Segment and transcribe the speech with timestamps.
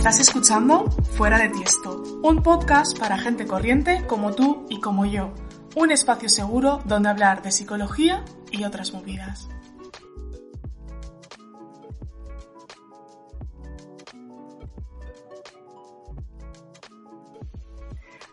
[0.00, 5.34] Estás escuchando Fuera de Tiesto, un podcast para gente corriente como tú y como yo.
[5.76, 9.50] Un espacio seguro donde hablar de psicología y otras movidas.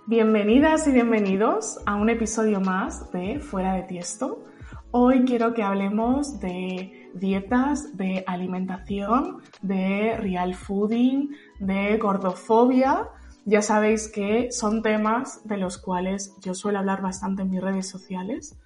[0.06, 4.46] Bienvenidas y bienvenidos a un episodio más de Fuera de Tiesto.
[4.92, 13.10] Hoy quiero que hablemos de dietas, de alimentación, de real fooding, de gordofobia.
[13.46, 17.88] Ya sabéis que son temas de los cuales yo suelo hablar bastante en mis redes
[17.88, 18.60] sociales.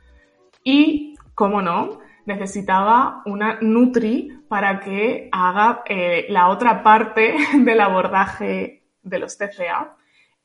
[0.63, 8.83] Y, como no, necesitaba una Nutri para que haga eh, la otra parte del abordaje
[9.03, 9.95] de los TCA.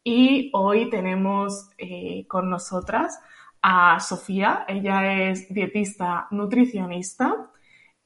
[0.04, 3.18] Y hoy tenemos eh, con nosotras
[3.62, 4.64] a Sofía.
[4.68, 7.50] Ella es dietista nutricionista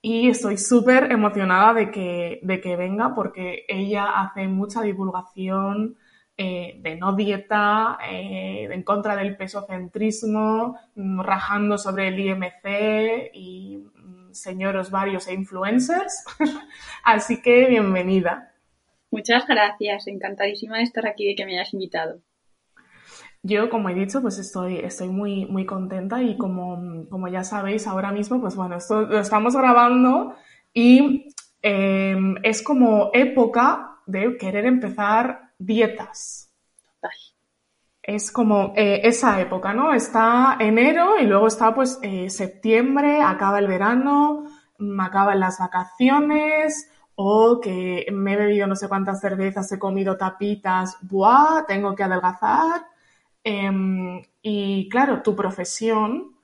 [0.02, 5.96] y estoy súper emocionada de que, de que venga porque ella hace mucha divulgación
[6.36, 13.76] eh, de no dieta, eh, en contra del pesocentrismo, mm, rajando sobre el IMC y
[13.76, 16.24] mm, señoros varios e influencers.
[17.04, 18.54] Así que bienvenida.
[19.10, 22.22] Muchas gracias, encantadísima de estar aquí de que me hayas invitado.
[23.42, 27.86] Yo, como he dicho, pues estoy, estoy muy, muy contenta y como, como ya sabéis
[27.86, 30.34] ahora mismo, pues bueno, esto lo estamos grabando
[30.74, 31.27] y
[31.62, 36.52] em, es como época de querer empezar dietas.
[38.02, 39.92] Es como eh, esa época, ¿no?
[39.95, 44.45] Está enero y luego está pues eh, septiembre, acaba el verano,
[44.78, 50.17] mm, acaban las vacaciones o que me he bebido no sé cuántas cervezas, he comido
[50.17, 51.64] tapitas, ¡buah!
[51.67, 52.89] Tengo que adelgazar
[53.45, 56.36] Em, y claro, tu profesión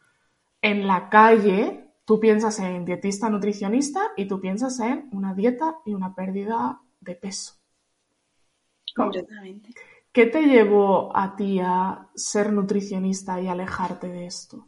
[0.62, 5.94] en la calle, tú piensas en dietista nutricionista y tú piensas en una dieta y
[5.94, 7.54] una pérdida de peso.
[8.94, 9.70] Completamente.
[10.12, 14.66] ¿Qué te llevó a ti a ser nutricionista y alejarte de esto?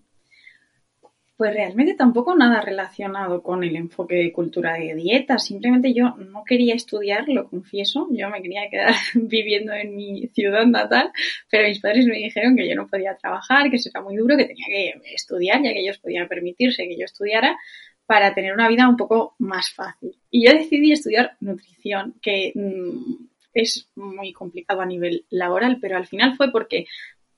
[1.38, 5.38] Pues realmente tampoco nada relacionado con el enfoque de cultura de dieta.
[5.38, 8.08] Simplemente yo no quería estudiar, lo confieso.
[8.10, 11.12] Yo me quería quedar viviendo en mi ciudad natal,
[11.48, 14.36] pero mis padres me dijeron que yo no podía trabajar, que eso era muy duro,
[14.36, 17.56] que tenía que estudiar, ya que ellos podían permitirse que yo estudiara
[18.04, 20.16] para tener una vida un poco más fácil.
[20.32, 26.08] Y yo decidí estudiar nutrición, que mm, es muy complicado a nivel laboral, pero al
[26.08, 26.86] final fue porque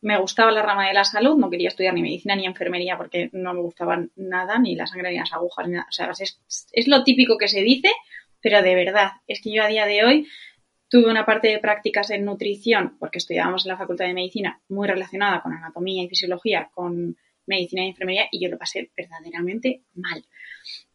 [0.03, 3.28] me gustaba la rama de la salud, no quería estudiar ni medicina ni enfermería porque
[3.33, 5.87] no me gustaban nada, ni la sangre ni las agujas, ni nada.
[5.88, 6.41] O sea, es,
[6.72, 7.91] es lo típico que se dice,
[8.41, 10.27] pero de verdad, es que yo a día de hoy
[10.89, 14.89] tuve una parte de prácticas en nutrición, porque estudiábamos en la Facultad de Medicina, muy
[14.89, 17.16] relacionada con anatomía y fisiología, con
[17.47, 20.25] medicina y enfermería, y yo lo pasé verdaderamente mal.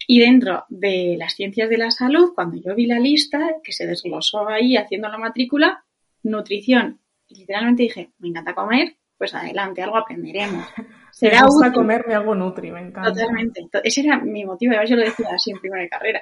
[0.08, 3.88] Y dentro de las ciencias de la salud, cuando yo vi la lista que se
[3.88, 5.84] desglosó ahí haciendo la matrícula,
[6.24, 10.68] nutrición y literalmente dije, me encanta comer, pues adelante, algo aprenderemos.
[11.12, 13.14] Será me gusta comer, me hago nutri, me encanta.
[13.14, 13.68] Totalmente.
[13.84, 16.22] Ese era mi motivo, además yo lo decía así en primera carrera.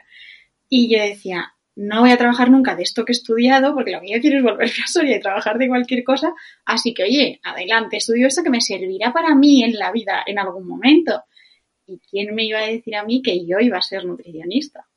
[0.69, 4.02] Y yo decía, no voy a trabajar nunca de esto que he estudiado, porque lo
[4.02, 6.34] que yo quiero es volverme a Soria y trabajar de cualquier cosa.
[6.66, 10.40] Así que, oye, adelante, estudio esto que me servirá para mí en la vida en
[10.40, 11.24] algún momento.
[11.85, 14.88] ¿Y quién me iba a decir a mí que yo iba a ser nutricionista?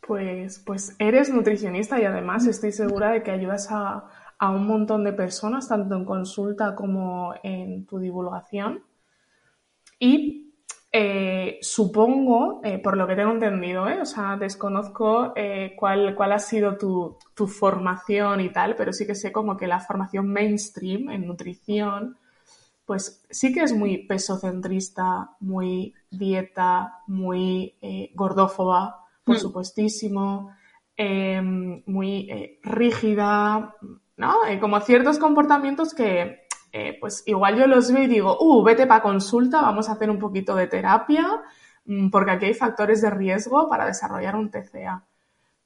[0.00, 5.04] Pues, pues eres nutricionista y además estoy segura de que ayudas a, a un montón
[5.04, 8.82] de personas, tanto en consulta como en tu divulgación.
[9.98, 10.48] Y
[10.90, 14.00] eh, supongo, eh, por lo que tengo entendido, ¿eh?
[14.00, 15.34] o sea, desconozco
[15.76, 19.66] cuál, cuál, ha sido tu, tu, formación y tal, pero sí que sé como que
[19.66, 22.16] la formación mainstream en nutrición,
[22.86, 27.74] pues sí que es muy pesocentrista, muy dieta, muy
[28.14, 29.40] gordófoba, por mm.
[29.40, 30.52] supuestísimo,
[31.84, 33.74] muy rígida,
[34.18, 34.44] ¿no?
[34.46, 36.42] Eh, como ciertos comportamientos que,
[36.72, 40.10] eh, pues igual yo los veo y digo, uh, vete para consulta, vamos a hacer
[40.10, 41.40] un poquito de terapia,
[41.86, 45.06] mm, porque aquí hay factores de riesgo para desarrollar un TCA.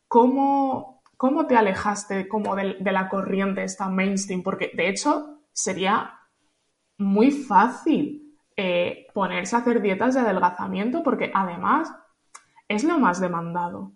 [0.06, 4.42] ¿Cómo, ¿cómo te alejaste como de, la corriente esta mainstream?
[4.42, 6.20] Porque de hecho sería
[6.98, 11.90] muy fácil eh, ponerse a hacer dietas de adelgazamiento porque además
[12.68, 13.92] es lo más demandado.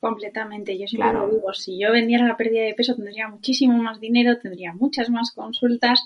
[0.00, 4.00] Completamente, yo siempre lo digo, si yo vendiera la pérdida de peso tendría muchísimo más
[4.00, 6.02] dinero, tendría muchas más consultas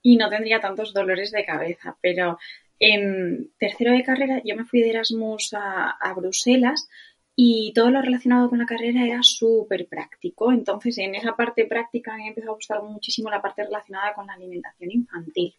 [0.00, 2.38] y no tendría tantos dolores de cabeza, pero
[2.78, 6.88] en tercero de carrera yo me fui de Erasmus a, Bruselas
[7.34, 10.50] y todo lo relacionado con la carrera era súper práctico.
[10.50, 14.32] Entonces, en esa parte práctica me empezó a gustar muchísimo la parte relacionada con la
[14.32, 15.54] alimentación infantil.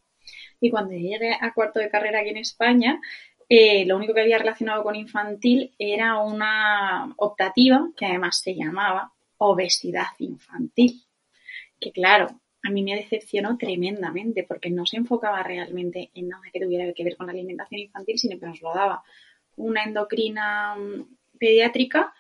[0.60, 3.00] Y cuando llegué a cuarto de carrera aquí en España,
[3.50, 9.14] eh, lo único que había relacionado con infantil era una optativa que además se llamaba
[9.38, 11.04] obesidad infantil.
[11.80, 16.60] Que claro, a mí me decepcionó tremendamente porque no se enfocaba realmente en nada que
[16.60, 19.04] tuviera que ver con la alimentación infantil, sino que nos lo daba
[19.56, 22.14] una endocrina mm, pediátrica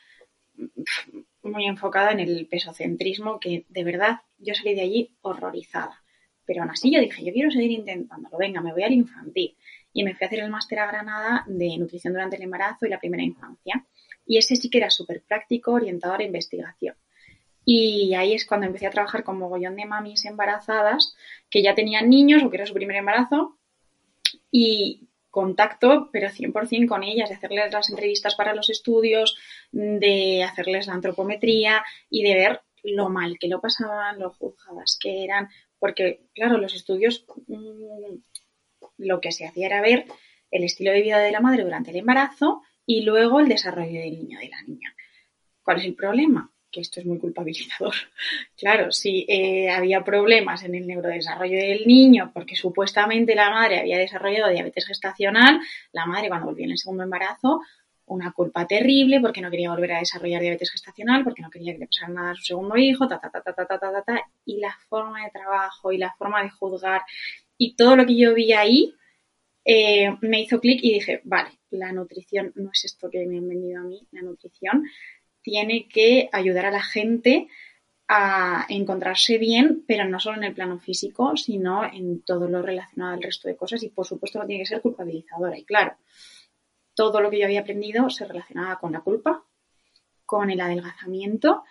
[0.55, 6.01] mm, muy enfocada en el pesocentrismo que de verdad yo salí de allí horrorizada.
[6.45, 9.57] Pero aún así yo dije, yo quiero seguir intentándolo, venga, me voy al infantil.
[9.97, 12.89] Y me fui a hacer el máster a Granada de nutrición durante el embarazo y
[12.89, 13.83] la primera infancia.
[14.27, 16.93] Y ese sí que era súper práctico, orientado a la investigación.
[17.65, 21.15] Y ahí es cuando empecé a trabajar con mogollón de mamis embarazadas
[21.49, 23.57] que ya tenían niños o que era su primer embarazo.
[24.51, 29.35] Y contacto, pero 100% con ellas, de hacerles las entrevistas para los estudios,
[29.71, 35.23] de hacerles la antropometría y de ver lo mal que lo pasaban, lo juzgadas que
[35.23, 38.17] eran, porque claro, los estudios mm,
[38.97, 40.05] lo que se hacía era ver
[40.51, 44.17] el estilo de vida de la madre durante el embarazo y luego el desarrollo del
[44.17, 44.93] niño de la niña.
[45.63, 46.51] ¿Cuál es el problema?
[46.71, 47.93] que esto es muy culpabilizador.
[48.57, 53.99] Claro, si eh, había problemas en el neurodesarrollo del niño porque supuestamente la madre había
[53.99, 55.59] desarrollado diabetes gestacional,
[55.91, 57.61] la madre cuando volvió en el segundo embarazo,
[58.07, 61.79] una culpa terrible porque no quería volver a desarrollar diabetes gestacional, porque no quería que
[61.79, 64.21] le pasara nada a su segundo hijo, ta, ta, ta, ta, ta, ta, ta, ta,
[64.45, 67.01] y la forma de trabajo y la forma de juzgar
[67.57, 68.93] y todo lo que yo vi ahí
[69.65, 73.47] eh, me hizo clic y dije, vale, la nutrición no es esto que me han
[73.47, 74.85] vendido a mí, la nutrición
[75.41, 77.47] tiene que ayudar a la gente
[78.07, 83.13] a encontrarse bien, pero no solo en el plano físico, sino en todo lo relacionado
[83.13, 85.57] al resto de cosas y por supuesto no tiene que ser culpabilizadora.
[85.57, 85.97] Y claro,
[86.93, 89.43] todo lo que yo había aprendido se relacionaba con la culpa,
[90.25, 91.63] con el adelgazamiento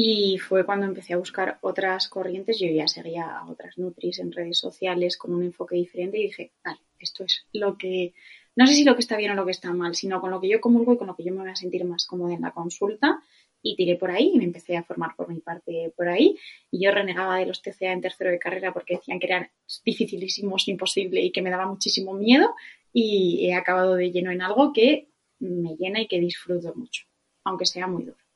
[0.00, 2.60] y fue cuando empecé a buscar otras corrientes.
[2.60, 6.52] Yo ya seguía a otras Nutris en redes sociales con un enfoque diferente y dije,
[6.64, 8.14] vale, esto es lo que
[8.54, 10.40] no sé si lo que está bien o lo que está mal, sino con lo
[10.40, 12.42] que yo comulgo y con lo que yo me voy a sentir más cómoda en
[12.42, 13.20] la consulta.
[13.60, 16.38] Y tiré por ahí y me empecé a formar por mi parte por ahí.
[16.70, 19.50] Y yo renegaba de los TCA en tercero de carrera porque decían que eran
[19.84, 22.54] dificilísimos, imposible y que me daba muchísimo miedo.
[22.92, 25.08] Y he acabado de lleno en algo que
[25.40, 27.02] me llena y que disfruto mucho,
[27.42, 28.27] aunque sea muy duro.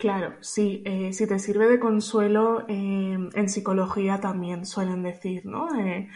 [0.00, 5.68] Claro, sí, eh, si te sirve de consuelo, eh, en psicología también suelen decir, ¿no?
[5.78, 6.08] Eh,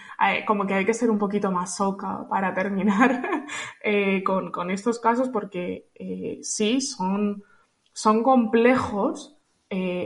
[0.46, 3.44] como que hay que ser un poquito más soca para terminar
[4.24, 5.90] con, estos casos porque
[6.42, 7.42] sí, son,
[7.92, 9.36] son complejos,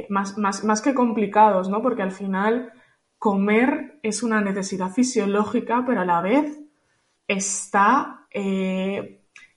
[0.09, 1.81] más, más, más que complicados, ¿no?
[1.81, 2.73] Porque al final
[3.17, 6.59] comer es una necesidad fisiológica, pero a la vez
[7.29, 8.27] está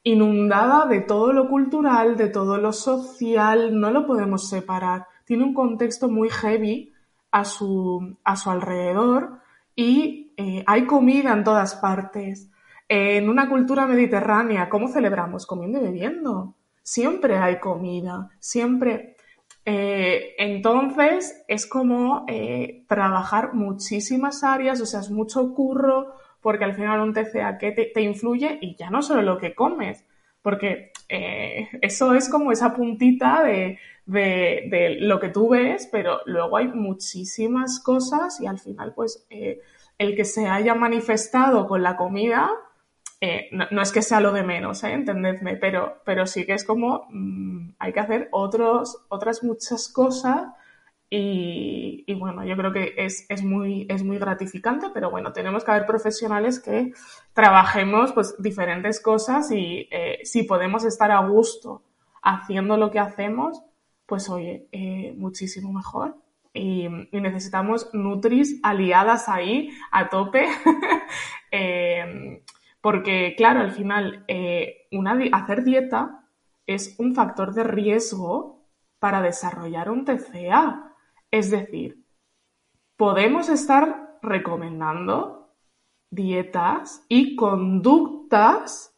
[0.04, 5.08] inundada de todo lo cultural, de todo lo social, no lo podemos separar.
[5.26, 6.94] Tiene un contexto muy heavy
[7.32, 9.40] a su, a su alrededor
[9.76, 12.50] y eh, hay comida en todas partes.
[12.88, 15.46] En una cultura mediterránea, ¿cómo celebramos?
[15.46, 16.56] Comiendo y bebiendo.
[16.84, 19.16] Siempre hay comida, siempre.
[19.64, 26.76] Eh, entonces es como eh, trabajar muchísimas áreas, o sea, es mucho curro, porque al
[26.76, 30.06] final un TCA que te, influye y ya no solo lo que comes,
[30.42, 33.78] porque eh, eso es como esa puntita de,
[35.00, 39.62] lo que tú ves, pero luego hay muchísimas cosas y al final pues eh,
[39.98, 42.50] el que se haya manifestado con la comida
[43.24, 47.06] eh, no, es que sea lo de menos, entendedme, pero, pero sí que es como
[47.12, 50.48] mm, hay que hacer otros, otras muchas cosas
[51.14, 53.86] y, bueno, yo creo que es, muy,
[54.18, 56.94] gratificante, pero bueno, tenemos que haber profesionales que
[57.34, 61.84] trabajemos pues diferentes cosas y eh, si podemos estar a gusto
[62.24, 63.62] haciendo lo que hacemos,
[64.06, 66.16] pues oye, eh, muchísimo mejor.
[66.54, 70.48] Y, necesitamos Nutris aliadas ahí a tope,
[71.52, 72.42] eh,
[72.80, 74.26] porque claro, al final
[74.94, 76.24] una, hacer dieta
[76.66, 78.66] es un factor de riesgo
[79.00, 80.91] para desarrollar un TCA
[81.32, 82.04] es decir,
[82.98, 85.56] podemos estar recomendando
[86.12, 88.94] dietas y conductas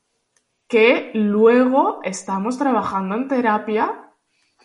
[0.68, 4.12] que luego estamos trabajando en terapia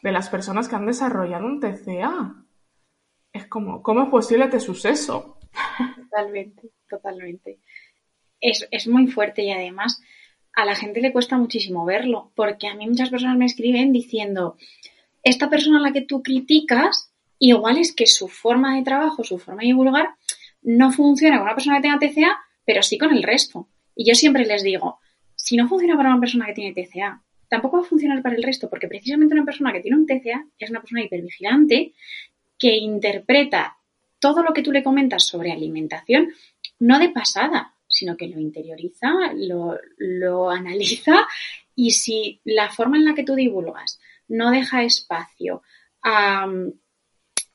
[0.02, 2.46] de las personas que han desarrollado un TCA.
[3.32, 5.38] Es como, ¿cómo es posible que suceso?
[5.96, 7.60] Totalmente, totalmente.
[8.40, 10.00] Es, es muy fuerte y además
[10.54, 14.56] a la gente le cuesta muchísimo verlo, porque a mí muchas personas me escriben diciendo,
[15.22, 17.07] esta persona a la que tú criticas,
[17.38, 20.10] igual es que su forma de trabajo, su forma de divulgar,
[20.62, 23.68] no funciona con una persona que tenga TCA, pero sí con el resto.
[23.94, 24.98] Y yo siempre les digo,
[25.34, 28.42] si no funciona para una persona que tiene TCA, tampoco va a funcionar para el
[28.42, 31.94] resto, porque precisamente una persona que tiene un TCA es una persona hipervigilante
[32.58, 33.76] que interpreta
[34.18, 36.32] todo lo que tú le comentas sobre alimentación,
[36.80, 41.26] no de pasada, sino que lo interioriza, lo, analiza
[41.74, 45.62] y si la forma en la que tú divulgas no deja espacio
[46.02, 46.46] a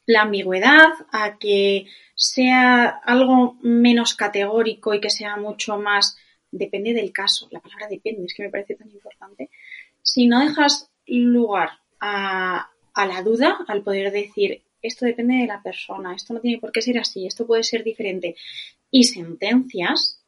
[0.05, 6.17] la ambigüedad, a que sea algo menos categórico y que sea mucho más,
[6.51, 9.49] depende del caso, la palabra depende, es que me parece tan importante,
[10.01, 11.69] si no dejas lugar
[11.99, 16.59] a, a la duda, al poder decir, esto depende de la persona, esto no tiene
[16.59, 18.35] por qué ser así, esto puede ser diferente,
[18.91, 20.21] y sentencias,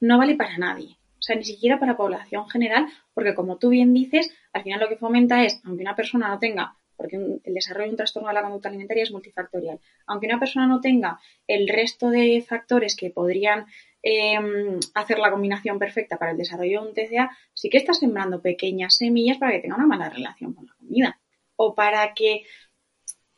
[0.00, 0.96] no vale para nadie.
[1.18, 4.88] O sea, ni siquiera para población general, porque como tú bien dices, al final lo
[4.88, 8.34] que fomenta es, aunque una persona no tenga, porque el desarrollo de un trastorno de
[8.34, 11.18] la conducta alimentaria es multifactorial, aunque una persona no tenga
[11.48, 13.66] el resto de factores que podrían
[14.02, 18.40] em, hacer la combinación perfecta para el desarrollo de un TCA, sí que está sembrando
[18.40, 21.20] pequeñas semillas para que tenga una mala relación con la comida
[21.56, 22.44] o para que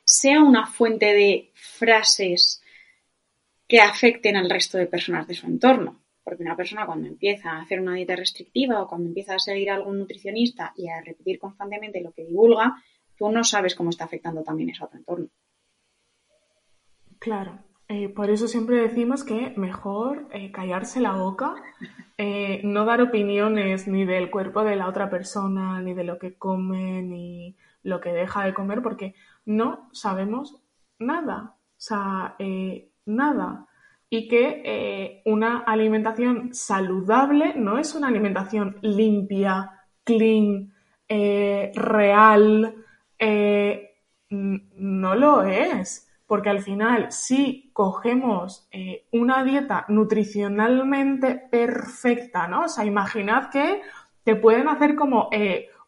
[0.05, 2.63] sea una fuente de frases
[3.67, 6.05] que afecten al resto de personas de su entorno.
[6.23, 9.71] Porque una persona cuando empieza a hacer una dieta restrictiva o cuando empieza a seguir
[9.71, 12.83] a algún nutricionista y a repetir constantemente lo que divulga,
[13.17, 15.29] tú no sabes cómo está afectando también eso a tu entorno.
[17.19, 17.59] Claro.
[17.89, 21.55] Eh, por eso siempre decimos que mejor eh, callarse la boca,
[22.17, 26.35] eh, no dar opiniones ni del cuerpo de la otra persona, ni de lo que
[26.35, 30.63] come, ni lo que deja de comer, porque no sabemos
[30.99, 31.57] nada.
[31.57, 32.37] O sea,
[33.05, 33.67] nada
[34.09, 39.71] y que una alimentación saludable no es una alimentación limpia,
[40.05, 40.73] clean,
[41.09, 42.84] real,
[43.19, 43.91] eh,
[44.31, 48.69] no lo es, porque al final si cogemos
[49.13, 52.63] una dieta nutricionalmente perfecta, ¿no?
[52.63, 53.83] O sea, imaginad que
[54.25, 55.29] te pueden hacer como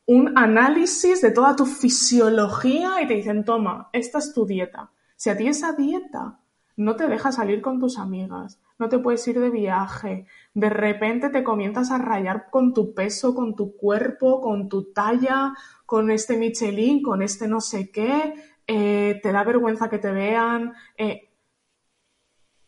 [0.07, 4.91] un análisis de toda tu fisiología y te dicen, toma, esta es tu dieta.
[5.17, 6.39] Si a ti esa dieta
[6.77, 11.31] no te dejas salir con tus amigas, no te puedes ir de viaje, de repente
[11.31, 15.55] te comienzas a rayar con tu peso, con tu cuerpo, con tu talla,
[15.87, 18.35] con este Michelin, con este no sé qué,
[18.67, 20.75] eh, te da vergüenza que te vean.
[20.97, 21.31] Eh,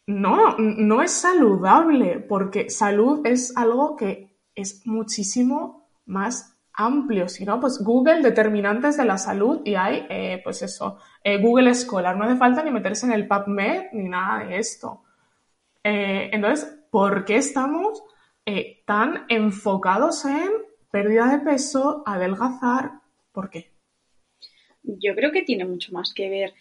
[0.06, 7.60] no, no es saludable, porque salud es algo que es muchísimo más amplio, si no,
[7.60, 12.24] pues Google determinantes de la salud y hay, eh, pues eso, eh, Google Scholar, no
[12.24, 15.02] hace falta ni meterse en el PubMed ni nada de esto.
[15.84, 18.02] Eh, entonces, ¿por qué estamos
[18.86, 20.50] tan enfocados en
[20.90, 23.02] pérdida de peso, adelgazar?
[23.30, 23.72] ¿Por qué?
[24.82, 26.54] Yo creo que tiene mucho más que ver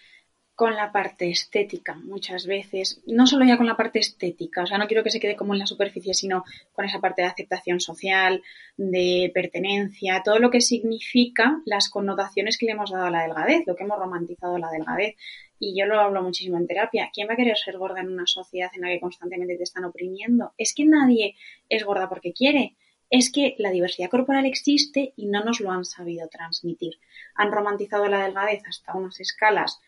[0.57, 4.79] con la parte estética muchas veces, no solo ya con la parte estética, o sea,
[4.79, 7.79] no quiero que se quede como en la superficie, sino con esa parte de aceptación
[7.79, 8.41] social,
[8.75, 13.67] de pertenencia, todo lo que significa las connotaciones que le hemos dado a la delgadez,
[13.67, 15.15] lo que hemos romantizado a la delgadez.
[15.60, 17.10] Y yo lo hablo muchísimo en terapia.
[17.14, 19.86] ¿Quién va a querer ser gorda en una sociedad en la que constantemente te están
[19.86, 20.54] oprimiendo?
[20.58, 21.36] Es que nadie
[21.70, 22.76] es gorda porque quiere.
[23.10, 27.00] Es que la diversidad corporal existe y no nos lo han sabido transmitir.
[27.36, 29.80] Han romantizado la delgadez hasta unas escalas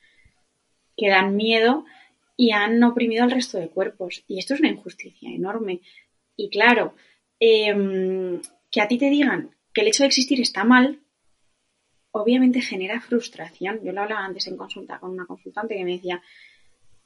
[0.96, 1.86] que dan miedo
[2.36, 4.24] y han oprimido al resto de cuerpos.
[4.28, 5.82] Y esto es una injusticia enorme.
[6.36, 6.96] Y claro,
[7.40, 11.00] em, que a ti te digan que el hecho de existir está mal,
[12.12, 13.80] obviamente genera frustración.
[13.84, 16.22] Yo lo hablaba antes en consulta con una consultante que me decía,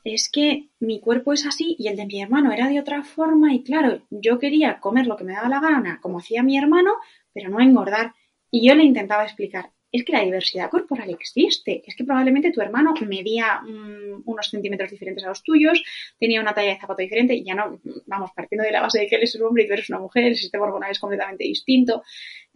[0.04, 3.54] es que mi cuerpo es así y el de mi hermano era de otra forma
[3.54, 6.96] y claro, yo quería comer lo que me daba la gana, como hacía mi hermano,
[7.34, 8.14] pero no engordar.
[8.52, 11.84] Y yo le intentaba explicar, es que la diversidad corporal existe.
[11.86, 15.84] Es que probablemente tu hermano medía mm, unos centímetros diferentes a los tuyos,
[16.20, 19.08] tenía una talla de zapato diferente y ya no, vamos, partiendo de la base de
[19.08, 21.44] que él es un hombre y tú eres una mujer, el sistema hormonal es completamente
[21.44, 22.02] distinto.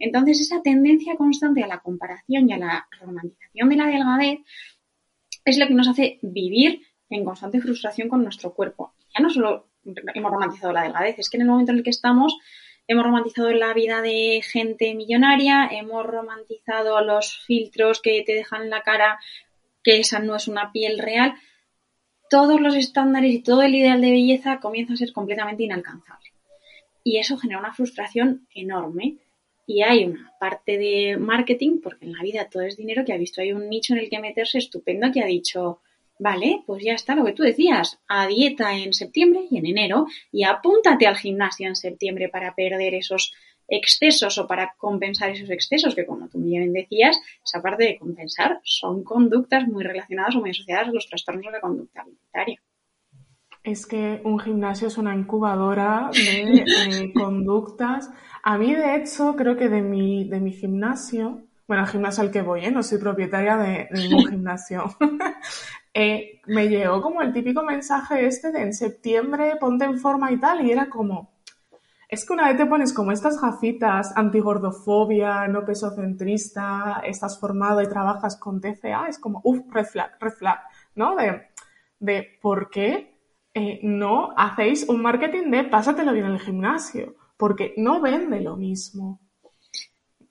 [0.00, 4.40] Entonces, esa tendencia constante a la comparación y a la romantización de la delgadez
[5.44, 8.94] es lo que nos hace vivir en constante frustración con nuestro cuerpo.
[9.16, 11.90] Ya no solo hemos romantizado la delgadez, es que en el momento en el que
[11.90, 12.36] estamos
[12.88, 18.70] hemos romantizado la vida de gente millonaria, hemos romantizado los filtros que te dejan en
[18.70, 19.20] la cara
[19.84, 21.34] que esa no es una piel real.
[22.30, 26.32] Todos los estándares y todo el ideal de belleza comienza a ser completamente inalcanzable.
[27.04, 29.18] Y eso genera una frustración enorme.
[29.70, 33.18] y hay una parte de marketing, porque en la vida todo es dinero, que ha
[33.18, 35.82] visto hay un nicho en el que meterse estupendo que ha dicho,
[36.18, 40.06] vale, pues ya está lo que tú decías, a dieta en septiembre y en enero
[40.32, 43.32] y apúntate al gimnasio en septiembre para perder esos
[43.68, 48.60] excesos o para compensar esos excesos, que como tú bien decías, esa parte de compensar
[48.64, 52.60] son conductas muy relacionadas o muy asociadas a los trastornos de la conducta alimentaria.
[53.62, 56.64] Es que un gimnasio es una incubadora de
[57.02, 58.10] eh, conductas.
[58.42, 62.30] A mí, de hecho, creo que de mi, de mi gimnasio, bueno, el gimnasio al
[62.30, 62.70] que voy, ¿eh?
[62.70, 64.84] no soy propietaria de, ningún gimnasio,
[66.00, 70.38] eh, me llegó como el típico mensaje este de en septiembre ponte en forma y
[70.38, 71.32] tal, y era como,
[72.08, 77.88] es que una vez te pones como estas gafitas antigordofobia, no pesocentrista, estás formado y
[77.88, 80.60] trabajas con TCA, es como, uff, red flag, red flag,
[80.94, 81.16] ¿no?
[81.16, 81.48] De,
[81.98, 83.18] de por qué
[83.54, 88.56] eh, no hacéis un marketing de pásatelo bien en el gimnasio, porque no vende lo
[88.56, 89.18] mismo.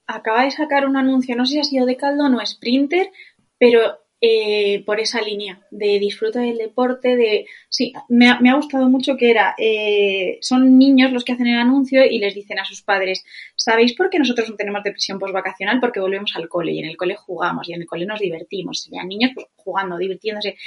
[0.05, 3.11] Acaba de sacar un anuncio, no sé si ha sido de Caldo o Sprinter,
[3.59, 7.45] pero eh, por esa línea de disfruta del deporte, de...
[7.69, 12.03] Sí, me ha, gustado mucho que era, eh, son niños los que hacen el anuncio
[12.03, 13.23] y les dicen a sus padres,
[13.55, 15.79] ¿sabéis por qué nosotros no tenemos depresión postvacacional?
[15.79, 18.81] Porque volvemos al cole y en el cole jugamos y en el cole nos divertimos.
[18.81, 20.57] Se vean niños pues, jugando, divirtiéndose.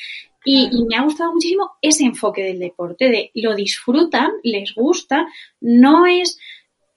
[0.45, 5.27] Y, y, me ha gustado muchísimo ese enfoque del deporte, de lo disfrutan, les gusta,
[5.61, 6.39] no es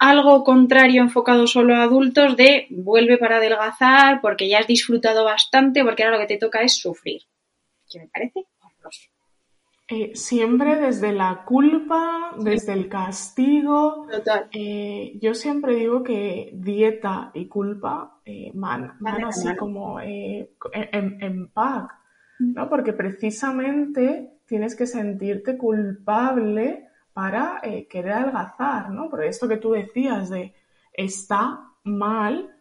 [0.10, 5.83] algo contrario enfocado solo a adultos de vuelve para adelgazar porque ya has disfrutado bastante
[5.83, 7.22] porque ahora lo que te toca es sufrir.
[7.89, 9.10] Que me parece horroroso.
[9.88, 14.07] Eh, siempre desde la culpa, desde el castigo.
[14.12, 14.48] Total.
[14.51, 20.48] Eh, yo siempre digo que dieta y culpa eh, van, así como en,
[21.22, 21.91] en pack,
[22.39, 22.69] ¿no?
[22.69, 29.10] Porque precisamente tienes que sentirte culpable para eh, querer adelgazar, ¿no?
[29.10, 30.53] Por esto que tú decías de
[30.91, 32.60] está mal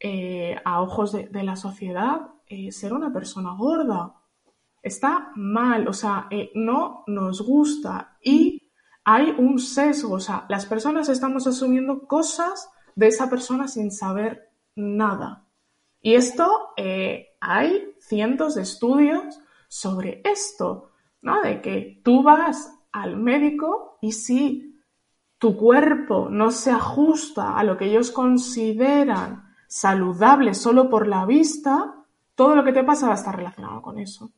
[0.00, 4.16] eh, a ojos de, la sociedad eh, ser una persona gorda.
[4.82, 8.72] Está mal, o sea, no nos gusta y
[9.04, 14.50] hay un sesgo, o sea, las personas estamos asumiendo cosas de esa persona sin saber
[14.74, 15.46] nada.
[16.00, 16.70] Y esto
[17.40, 21.42] hay cientos de estudios sobre esto, ¿no?
[21.42, 24.80] De que tú vas al médico y si
[25.38, 31.94] tu cuerpo no se ajusta a lo que ellos consideran saludable solo por la vista,
[32.34, 34.30] todo lo que te pasa va a estar relacionado con eso.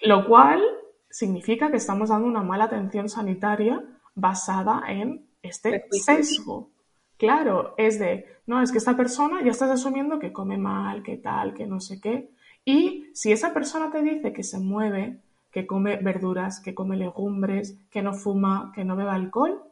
[0.00, 0.62] Lo cual
[1.08, 3.84] significa que estamos dando una mala atención sanitaria
[4.14, 6.70] basada en este sesgo.
[7.16, 11.18] Claro, es de, no, es que esta persona ya estás asumiendo que come mal, que
[11.18, 12.30] tal, que no sé qué.
[12.64, 15.20] Y si esa persona te dice que se mueve,
[15.52, 19.62] que come verduras, que come legumbres, que no fuma, que no bebe alcohol,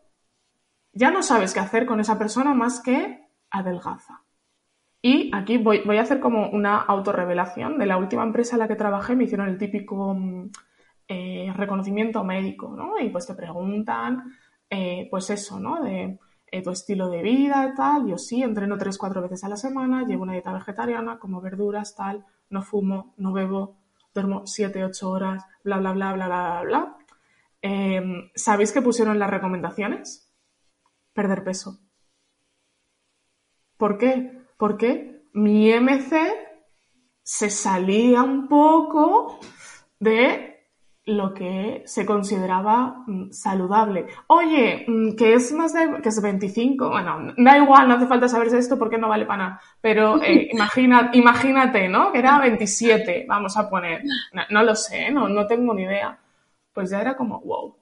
[0.92, 4.22] ya no sabes qué hacer con esa persona más que adelgaza.
[5.02, 7.78] Y aquí voy, a hacer como una autorrevelación.
[7.78, 10.50] De la última empresa en la que trabajé me hicieron el típico mm,
[11.08, 12.98] eh, reconocimiento médico, ¿no?
[12.98, 14.34] Y pues te preguntan,
[14.68, 15.82] eh, pues eso, ¿no?
[15.82, 16.18] De
[16.50, 18.06] eh, tu estilo de vida tal.
[18.06, 21.94] Yo sí, entreno tres, cuatro veces a la semana, llevo una dieta vegetariana, como verduras,
[21.94, 23.76] tal, no fumo, no bebo,
[24.14, 26.96] duermo 7, 8 horas, bla, bla, bla, bla, bla, bla,
[27.62, 30.32] em, ¿Sabéis qué pusieron las recomendaciones?
[31.12, 31.80] Perder peso.
[33.76, 34.42] ¿Por qué?
[34.56, 36.32] Porque mi MC
[37.22, 39.38] se salía un poco
[39.98, 40.49] de
[41.10, 44.06] lo que se consideraba mm, saludable.
[44.28, 48.28] Oye, mm, que es más de, que es 25, bueno, da igual, no hace falta
[48.28, 52.12] saberse esto porque no vale para nada, pero eh, imagina, imagínate, ¿no?
[52.12, 54.02] Que era 27, vamos a poner,
[54.50, 56.16] no, lo sé, no, no tengo ni idea.
[56.72, 57.76] Pues ya era como, wow.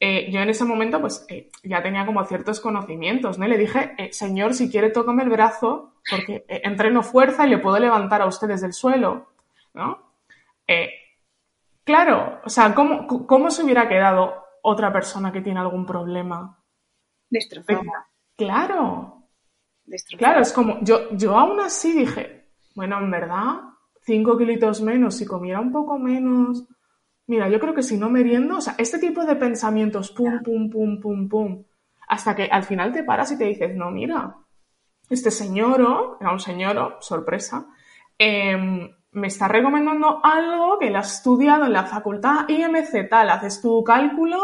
[0.00, 3.46] Eh, yo en ese momento, pues eh, ya tenía como ciertos conocimientos, ¿no?
[3.46, 7.78] Y le dije, señor, si quiere, tócame el brazo, porque entreno fuerza y le puedo
[7.78, 9.28] levantar a usted desde el suelo,
[9.74, 9.98] ¿no?
[11.84, 16.58] Claro, o sea, ¿cómo, ¿cómo se hubiera quedado otra persona que tiene algún problema?
[17.28, 18.08] Destrozada.
[18.36, 19.28] Claro.
[20.16, 23.60] Claro, es como, yo, yo aún así dije, bueno, en verdad,
[24.00, 26.64] cinco kilitos menos, si comiera un poco menos.
[27.26, 30.70] Mira, yo creo que si no meriendo, o sea, este tipo de pensamientos, pum, pum,
[30.70, 31.64] pum, pum, pum,
[32.08, 34.36] hasta que al final te paras y te dices, no, mira,
[35.10, 37.66] este señor, era un señor, sorpresa,
[38.18, 43.62] eh, me está recomendando algo que él ha estudiado en la facultad IMC tal, haces
[43.62, 44.38] tu cálculo,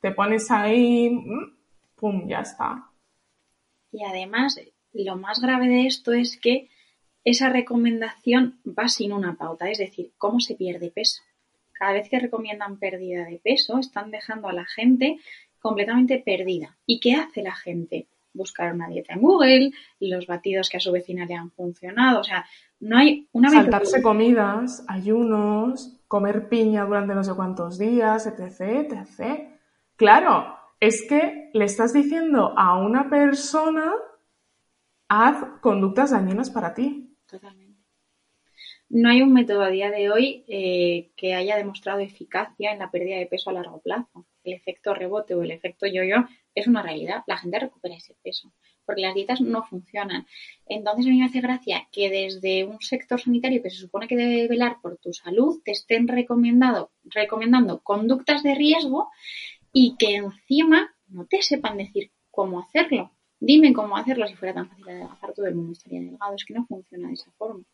[0.00, 1.56] te pones ahí, mm,
[1.96, 2.88] pum, ya está.
[3.90, 4.58] Y además,
[4.92, 6.70] lo más grave de esto es que
[7.24, 11.22] esa recomendación va sin una pauta, es decir, cómo se pierde peso.
[11.72, 15.18] Cada vez que recomiendan pérdida de peso, están dejando a la gente
[15.60, 16.76] completamente perdida.
[16.86, 18.06] ¿Y qué hace la gente?
[18.34, 22.20] Buscar una dieta en Google, los batidos que a su vecina le han funcionado.
[22.20, 22.44] O sea,
[22.80, 29.48] no hay una Saltarse comidas, ayunos, comer piña durante no sé cuántos días, etc, etc.
[29.96, 33.92] Claro, es que le estás diciendo a una persona,
[35.08, 37.16] haz conductas dañinas para ti.
[37.26, 37.62] Totalmente.
[38.88, 42.90] No hay un método a día de hoy eh, que haya demostrado eficacia en la
[42.90, 44.26] pérdida de peso a largo plazo.
[44.44, 47.22] El efecto rebote o el efecto yo-yo es una realidad.
[47.26, 48.52] La gente recupera ese peso
[48.84, 50.26] porque las dietas no funcionan.
[50.66, 54.16] Entonces a mí me hace gracia que desde un sector sanitario que se supone que
[54.16, 59.08] debe velar por tu salud te estén recomendando, recomendando conductas de riesgo
[59.72, 63.12] y que encima no te sepan decir cómo hacerlo.
[63.40, 66.34] Dime cómo hacerlo si fuera tan fácil de adelgazar, todo el mundo estaría delgado.
[66.34, 67.64] Es que no funciona de esa forma.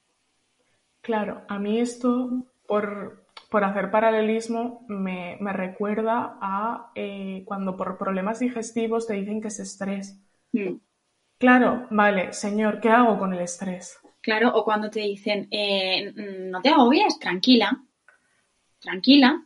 [1.03, 9.07] Claro, a mí esto, por, hacer paralelismo, me, recuerda a eh, cuando por problemas digestivos
[9.07, 10.21] te dicen que es estrés.
[10.53, 10.77] Hmm.
[11.39, 13.99] Claro, vale, señor, ¿qué hago con el estrés?
[14.21, 17.85] Claro, o cuando te dicen, eh, no te agobies, tranquila,
[18.81, 19.45] tranquila.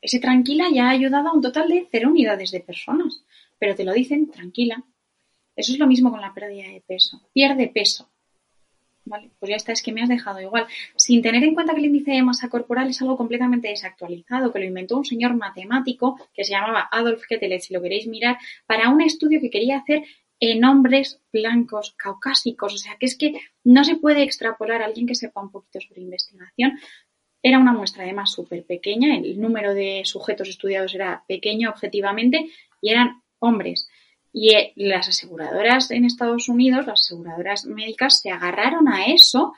[0.00, 3.24] Ese tranquila ya ha ayudado a un total de cero unidades de personas,
[3.58, 4.82] pero te lo dicen tranquila.
[5.54, 7.20] Eso es lo mismo con la pérdida de peso.
[7.34, 8.08] Pierde peso.
[9.10, 10.68] Vale, pues ya está, es que me has dejado igual.
[10.94, 14.60] Sin tener en cuenta que el índice de masa corporal es algo completamente desactualizado, que
[14.60, 18.88] lo inventó un señor matemático que se llamaba Adolf Ketelet, si lo queréis mirar, para
[18.88, 20.04] un estudio que quería hacer
[20.38, 22.72] en hombres blancos, caucásicos.
[22.72, 25.80] O sea, que es que no se puede extrapolar a alguien que sepa un poquito
[25.80, 26.78] sobre investigación.
[27.42, 32.48] Era una muestra además súper pequeña, el número de sujetos estudiados era pequeño objetivamente
[32.80, 33.88] y eran hombres.
[34.32, 39.54] Y eh, las aseguradoras en Estados Unidos, las aseguradoras médicas, se agarraron a eso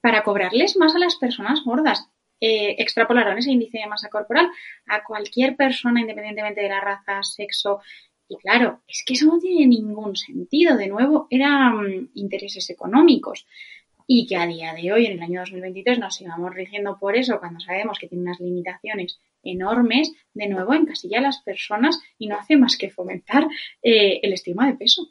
[0.00, 2.08] para cobrarles más a las personas gordas.
[2.40, 4.48] Eh, extrapolaron ese índice de masa corporal
[4.86, 7.80] a cualquier persona, independientemente de la raza, sexo.
[8.28, 10.76] Y claro, es que eso no tiene ningún sentido.
[10.76, 13.46] De nuevo, eran intereses económicos
[14.10, 17.38] y que a día de hoy, en el año 2023, nos sigamos rigiendo por eso
[17.38, 22.36] cuando sabemos que tiene unas limitaciones enormes, de nuevo encasilla a las personas y no
[22.36, 23.46] hace más que fomentar
[23.82, 25.08] eh, el estigma de peso.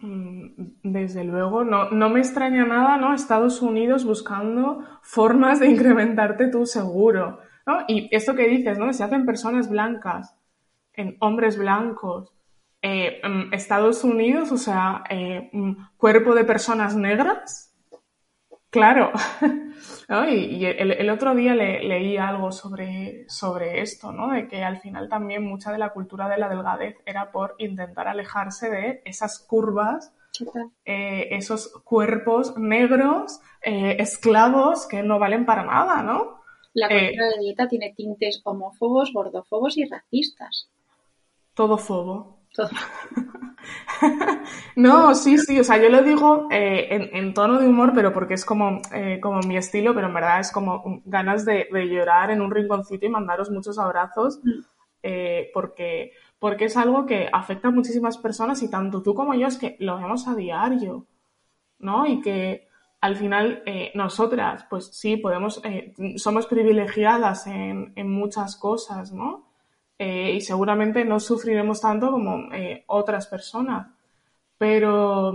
[0.00, 0.48] Mm,
[0.82, 3.14] desde luego, no, no me extraña nada, ¿no?
[3.14, 7.84] Estados Unidos buscando formas de incrementarte tu seguro, ¿no?
[7.88, 8.92] Y esto que dices, ¿no?
[8.92, 10.36] Se hacen personas blancas,
[10.92, 12.32] en hombres blancos,
[12.80, 17.74] eh, mm, Estados Unidos, o sea, eh, mm, cuerpo de personas negras.
[18.78, 19.12] Claro.
[20.30, 24.30] Y, el, otro día leí algo sobre, sobre esto, ¿no?
[24.30, 28.08] De que al final también mucha de la cultura de la delgadez era por intentar
[28.08, 30.14] alejarse de esas curvas,
[30.86, 36.40] eh, esos cuerpos negros, esclavos que no valen para nada, ¿no?
[36.72, 40.70] La cultura de dieta tiene tintes homófobos, gordofobos y racistas.
[41.52, 42.37] Todo fobo.
[44.76, 48.34] No, sí, sí, o sea, yo lo digo eh, en, tono de humor, pero porque
[48.34, 52.40] es como, eh, como mi estilo, pero en verdad es como ganas de, llorar en
[52.40, 54.50] un rinconcito y mandaros muchos abrazos, mm.
[55.02, 59.46] eh, porque, porque es algo que afecta a muchísimas personas y tanto tú como yo
[59.46, 61.06] es que lo vemos a diario,
[61.78, 62.06] ¿no?
[62.06, 62.68] Y que
[63.00, 63.62] al final
[63.94, 65.62] nosotras, pues sí, podemos,
[66.16, 69.47] somos privilegiadas en, en muchas cosas, ¿no?
[69.98, 73.88] Eh, y seguramente no sufriremos tanto como eh, otras personas.
[74.56, 75.34] Pero,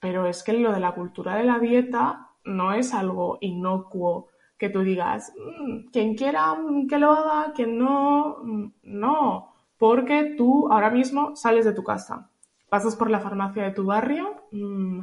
[0.00, 4.68] pero es que lo de la cultura de la dieta no es algo inocuo que
[4.68, 6.56] tú digas, mm, quien quiera
[6.88, 12.30] que lo haga, quien no, mm, no, porque tú ahora mismo sales de tu casa,
[12.68, 15.00] pasas por la farmacia de tu barrio, mm,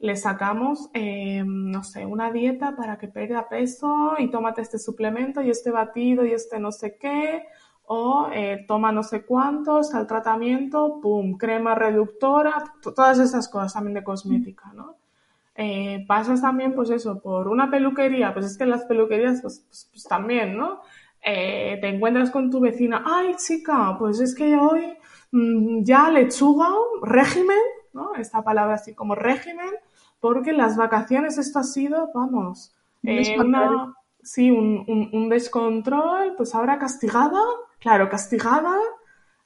[0.00, 5.42] le sacamos, eh, no sé, una dieta para que pierda peso y tómate este suplemento
[5.42, 7.44] y este batido y este no sé qué,
[7.90, 13.94] o eh, toma no sé cuántos al tratamiento, pum, crema reductora, todas esas cosas también
[13.94, 14.96] de cosmética, ¿no?
[15.54, 19.88] Eh, pasas también, pues eso, por una peluquería, pues es que las peluquerías, pues, pues,
[19.90, 20.82] pues también, ¿no?
[21.24, 24.94] Eh, te encuentras con tu vecina, ay chica, pues es que hoy
[25.32, 26.68] mm, ya lechuga,
[27.02, 27.58] régimen,
[27.94, 28.14] ¿no?
[28.16, 29.70] Esta palabra así como régimen,
[30.20, 36.78] porque las vacaciones esto ha sido, vamos, una, sí, un, un, un, descontrol, pues ahora
[36.78, 37.40] castigada,
[37.78, 38.76] claro, castigada,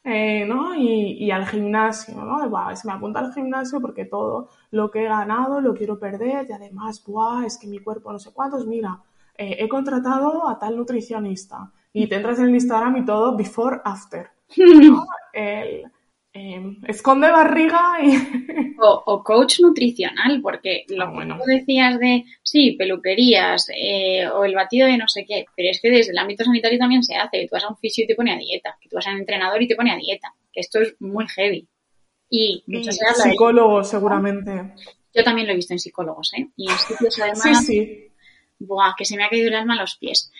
[0.04, 0.74] eh, ¿no?
[0.74, 2.48] Y, y, al gimnasio, ¿no?
[2.48, 6.46] Buah, se me apunta al gimnasio porque todo lo que he ganado lo quiero perder
[6.48, 9.00] y además, buah, es que mi cuerpo no sé cuántos, mira,
[9.38, 13.80] eh, he contratado a tal nutricionista y te entras en el Instagram y todo before,
[13.84, 15.06] after, ¿no?
[15.32, 15.84] El,
[16.34, 18.16] Em, esconde barriga y...
[18.80, 24.54] o, coach nutricional, porque lo ah, que tú decías de, sí, peluquerías eh, o el
[24.54, 27.40] batido de no sé qué, pero es que desde el ámbito sanitario también se hace,
[27.40, 29.10] que tú vas a un fisio y te pone a dieta, que tú vas a
[29.10, 31.68] un entrenador y te pone a dieta, que esto es muy heavy.
[32.30, 34.72] Y, muchos psicólogos, seguramente.
[35.14, 36.48] Yo también lo he visto en psicólogos, ¿eh?
[36.56, 37.42] Y en sitios además.
[37.42, 38.08] Sí, sí.
[38.58, 40.32] Buah, que se me ha caído el alma a los pies.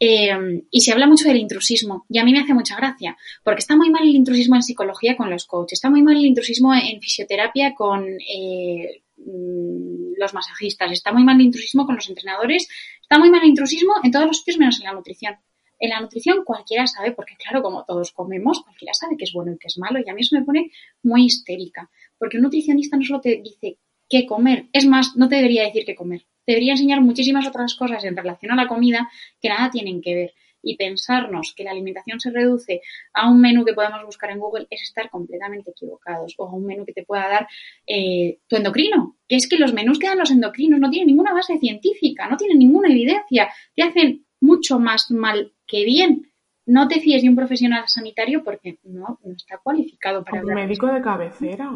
[0.00, 3.60] Eh, y se habla mucho del intrusismo y a mí me hace mucha gracia porque
[3.60, 6.74] está muy mal el intrusismo en psicología con los coaches, está muy mal el intrusismo
[6.74, 12.68] en fisioterapia con eh, mm, los masajistas, está muy mal el intrusismo con los entrenadores,
[13.00, 15.36] está muy mal el intrusismo en todos los sitios menos en la nutrición.
[15.78, 19.52] En la nutrición cualquiera sabe, porque claro, como todos comemos, cualquiera sabe que es bueno
[19.52, 20.70] y que es malo y a mí eso me pone
[21.02, 23.78] muy histérica, porque un nutricionista no solo te dice
[24.08, 28.04] qué comer, es más, no te debería decir qué comer, debería enseñar muchísimas otras cosas
[28.04, 30.34] en relación a la comida que nada tienen que ver.
[30.66, 32.80] Y pensarnos que la alimentación se reduce
[33.12, 36.34] a un menú que podemos buscar en Google es estar completamente equivocados.
[36.38, 37.48] O a un menú que te pueda dar
[37.86, 39.18] eh, tu endocrino.
[39.28, 42.38] Que es que los menús que dan los endocrinos no tienen ninguna base científica, no
[42.38, 43.50] tienen ninguna evidencia.
[43.76, 46.32] Te hacen mucho más mal que bien.
[46.64, 50.40] No te fíes de un profesional sanitario porque no, no está cualificado para...
[50.40, 51.70] Un médico de cabecera.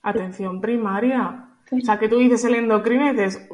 [0.00, 3.48] Atención primaria o sea, que tú dices el endocrino y dices,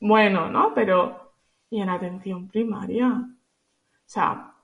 [0.00, 0.72] bueno, ¿no?
[0.74, 1.34] Pero,
[1.70, 3.08] ¿y en atención primaria?
[3.08, 4.54] O sea,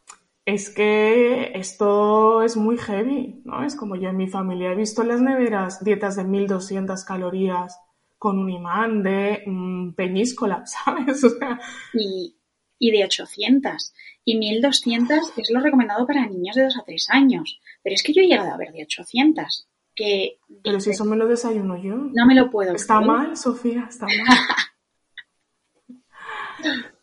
[0.44, 3.64] es que esto es muy heavy, ¿no?
[3.64, 7.78] Es como yo en mi familia he visto en las neveras dietas de 1200 calorías
[8.18, 11.24] con un imán de mm, peñíscola, ¿sabes?
[11.94, 12.36] Y,
[12.78, 13.94] y de 800.
[14.24, 17.60] Y 1200 es lo recomendado para niños de 2 a 3 años.
[17.82, 19.69] Pero es que yo he llegado a ver de 800.
[19.96, 21.96] Pero si eso me lo desayuno yo.
[21.96, 22.74] No me lo puedo.
[22.74, 24.38] Está mal, Sofía, está mal.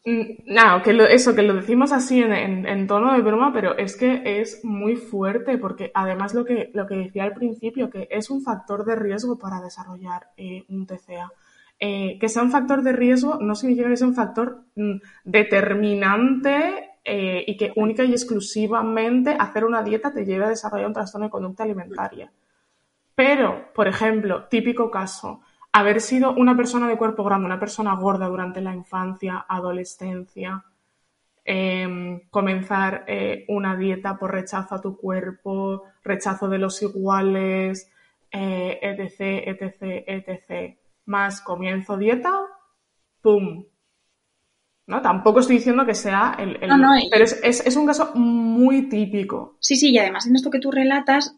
[0.05, 4.39] Mm, no, que eso, que lo decimos así en, tono de broma, pero es que
[4.39, 8.41] es muy fuerte, porque además lo que, lo que decía al principio, que es un
[8.41, 11.29] factor de riesgo para desarrollar eh, un TCA.
[11.79, 14.95] Eh, que sea un factor de riesgo no significa que sea un factor mm,
[15.25, 20.93] determinante eh, y que única y exclusivamente hacer una dieta te lleve a desarrollar un
[20.93, 22.31] trastorno de conducta alimentaria.
[23.17, 28.27] Pero, por ejemplo, típico caso, haber sido una persona de cuerpo grande, una persona gorda
[28.27, 30.63] durante la infancia, adolescencia,
[31.43, 37.91] em, comenzar eh, una dieta por rechazo a tu cuerpo, rechazo de los iguales,
[38.31, 42.39] eh, etc., etc., etc., más comienzo dieta,
[43.21, 43.65] ¡pum!
[44.85, 45.01] ¿no?
[45.01, 46.59] Tampoco estoy diciendo que sea el...
[47.09, 49.57] pero es, es, un caso muy típico.
[49.59, 51.36] Sí, sí, y además en esto que tú relatas,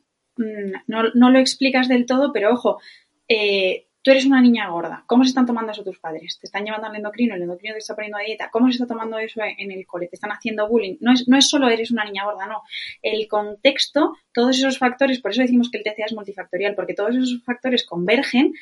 [0.88, 2.80] no, no, lo explicas del todo, pero ojo,
[3.28, 5.04] eh, tú eres una niña gorda.
[5.08, 6.40] ¿Cómo se están tomando eso tus padres?
[6.40, 7.36] ¿Te están llevando al endocrino?
[7.36, 8.50] ¿El endocrino te está poniendo a dieta?
[8.52, 10.08] ¿Cómo se está tomando eso en el cole?
[10.08, 10.98] ¿Te están haciendo bullying?
[11.02, 12.64] No es, no es solo eres una niña gorda, no.
[13.02, 17.16] El contexto, todos esos factores, por eso decimos que el TCA es multifactorial, porque todos
[17.16, 18.54] esos factores convergen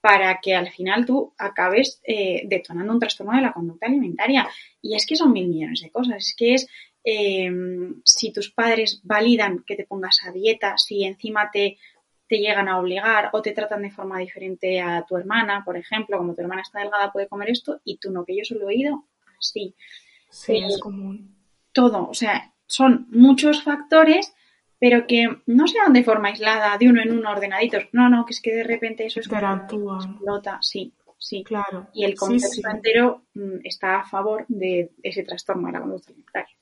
[0.00, 4.46] para que al final tú acabes eh, detonando un trastorno de la conducta alimentaria.
[4.82, 6.16] Y es que son mil millones de cosas.
[6.18, 6.68] Es que es
[7.04, 11.76] Em, si tus padres validan que te pongas a dieta, si encima te,
[12.26, 16.16] te llegan a obligar o te tratan de forma diferente a tu hermana, por ejemplo,
[16.16, 18.74] como tu hermana está delgada puede comer esto y tú no, que yo solo he
[18.74, 19.04] oído
[19.38, 19.74] así.
[20.30, 21.36] Sí, es común.
[21.72, 24.34] Todo, o sea, son muchos factores,
[24.78, 27.84] pero que no se dan de forma aislada, de uno en uno, ordenaditos.
[27.92, 31.44] No, no, que es que de repente eso es como explota, sí, sí.
[31.44, 31.88] Claro.
[31.92, 36.56] Y el contexto entero mm, está a favor de ese trastorno de la conducta alimentaria.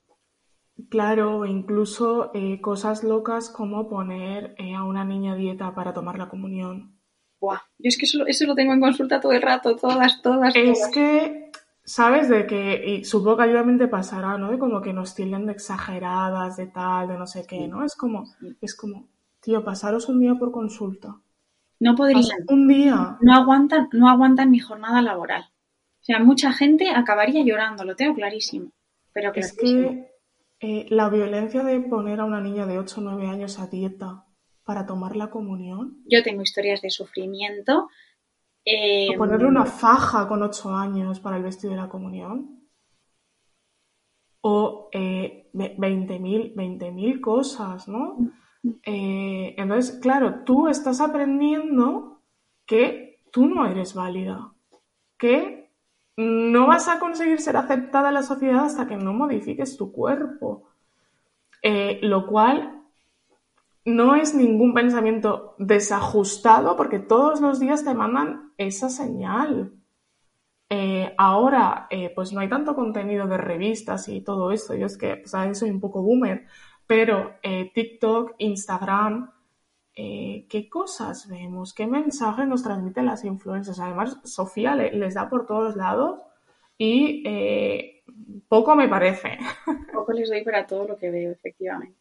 [0.88, 6.28] Claro, incluso eh, cosas locas como poner eh, a una niña dieta para tomar la
[6.28, 6.98] comunión.
[7.40, 10.54] Buah, yo es que eso, eso lo tengo en consulta todo el rato, todas, todas.
[10.54, 11.50] Es que,
[11.84, 12.28] ¿sabes?
[12.28, 14.50] De que, y supongo que ayudamente pasará, ¿no?
[14.50, 17.84] De como que nos tilden de exageradas, de tal, de no sé qué, ¿no?
[17.84, 18.24] Es como,
[18.60, 19.08] es como,
[19.40, 21.16] tío, pasaros un día por consulta.
[21.80, 22.22] No podrían.
[22.48, 23.18] un día.
[23.20, 25.42] No aguantan, no aguantan mi jornada laboral.
[26.00, 28.72] O sea, mucha gente acabaría llorando, lo tengo clarísimo.
[29.12, 30.11] Pero es que
[30.62, 34.26] la violencia de poner a una niña de 8 o 9 años a dieta
[34.64, 36.02] para tomar la comunión.
[36.06, 37.88] Yo tengo historias de sufrimiento.
[38.64, 42.60] Eh, o ponerle una faja con 8 años para el vestido de la comunión.
[44.40, 48.18] O eh, 20.000 cosas, ¿no?
[48.84, 52.22] Eh, entonces, claro, tú estás aprendiendo
[52.66, 54.52] que tú no eres válida,
[55.18, 55.61] que
[56.16, 60.68] no vas a conseguir ser aceptada en la sociedad hasta que no modifiques tu cuerpo.
[61.62, 62.82] Eh, lo cual
[63.84, 69.72] no es ningún pensamiento desajustado porque todos los días te mandan esa señal.
[70.68, 74.74] Eh, ahora, eh, pues no hay tanto contenido de revistas y todo eso.
[74.74, 76.46] Yo es que, pues, soy un poco boomer,
[76.86, 77.36] pero
[77.74, 79.31] TikTok, Instagram,
[79.94, 83.80] eh, qué cosas vemos, qué mensajes nos transmiten las influencers.
[83.80, 86.20] Además, Sofía les da por todos lados
[86.78, 88.02] y eh,
[88.48, 89.38] poco me parece.
[89.92, 91.96] Poco les doy para todo lo que veo, efectivamente.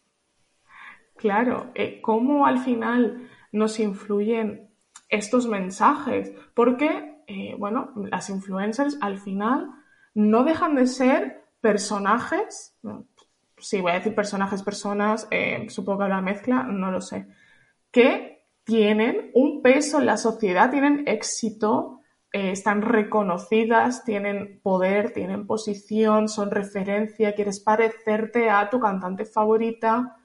[1.15, 4.69] Claro, eh, cómo al final nos influyen
[5.07, 9.69] estos mensajes, porque, eh, bueno, las influencers al final
[10.15, 12.75] no dejan de ser personajes,
[13.57, 15.27] sí, voy a decir personajes, personas,
[15.67, 17.27] supongo que la mezcla, no lo sé,
[17.91, 21.99] que tienen un peso en la sociedad, tienen éxito,
[22.31, 30.17] eh, están reconocidas, tienen poder, tienen posición, son referencia, quieres parecerte a tu cantante favorita,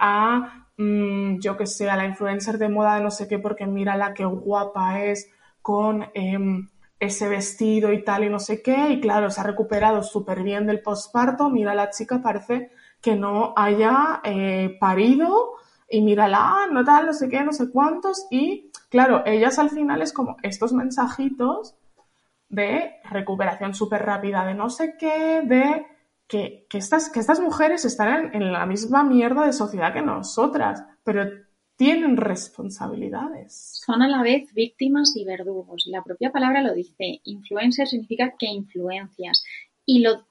[0.00, 3.66] a Mm, yo que sé, a la influencer de moda de no sé qué, porque
[3.66, 5.30] mira la que guapa es
[5.62, 6.68] con em,
[7.00, 10.66] ese vestido y tal y no sé qué, y claro, se ha recuperado súper bien
[10.66, 12.70] del posparto, mira la chica, parece
[13.00, 15.54] que no haya eh, parido,
[15.88, 20.02] y mírala, no tal, no sé qué, no sé cuántos, y claro, ellas al final
[20.02, 21.76] es como estos mensajitos
[22.48, 25.86] de recuperación súper rápida de no sé qué, de
[26.28, 31.24] que, estas, que estas mujeres están en, la misma mierda de sociedad que nosotras, pero
[31.76, 33.80] tienen responsabilidades.
[33.84, 35.84] Son a la vez víctimas y verdugos.
[35.86, 37.20] La propia palabra lo dice.
[37.24, 39.44] Influencer significa que influencias.
[39.84, 40.26] Y lo,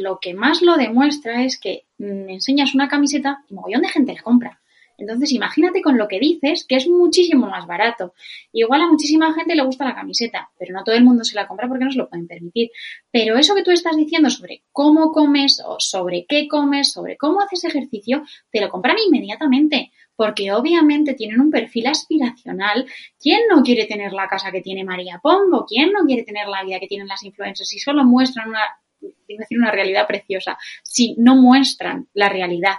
[0.00, 4.14] lo que más lo demuestra es que me enseñas una camiseta y mogollón de gente
[4.14, 4.59] la compra.
[5.00, 8.14] Entonces, imagínate con lo que dices, que es muchísimo más barato.
[8.52, 11.48] Igual a muchísima gente le gusta la camiseta, pero no todo el mundo se la
[11.48, 12.70] compra porque no se lo pueden permitir.
[13.10, 17.40] Pero eso que tú estás diciendo sobre cómo comes o sobre qué comes, sobre cómo
[17.40, 19.92] haces ejercicio, te lo compran inmediatamente.
[20.14, 22.86] Porque obviamente tienen un perfil aspiracional.
[23.18, 25.64] ¿Quién no quiere tener la casa que tiene María Pombo?
[25.66, 27.68] ¿Quién no quiere tener la vida que tienen las influencers?
[27.68, 28.60] Si solo muestran una,
[29.00, 32.74] decir, una realidad preciosa, si no muestran la realidad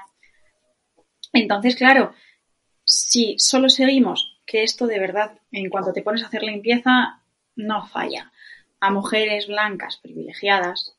[1.34, 2.13] entonces, claro,
[2.84, 7.22] si solo seguimos que esto de verdad, en cuanto te pones a hacer limpieza,
[7.56, 8.32] no falla.
[8.80, 10.98] A mujeres blancas privilegiadas,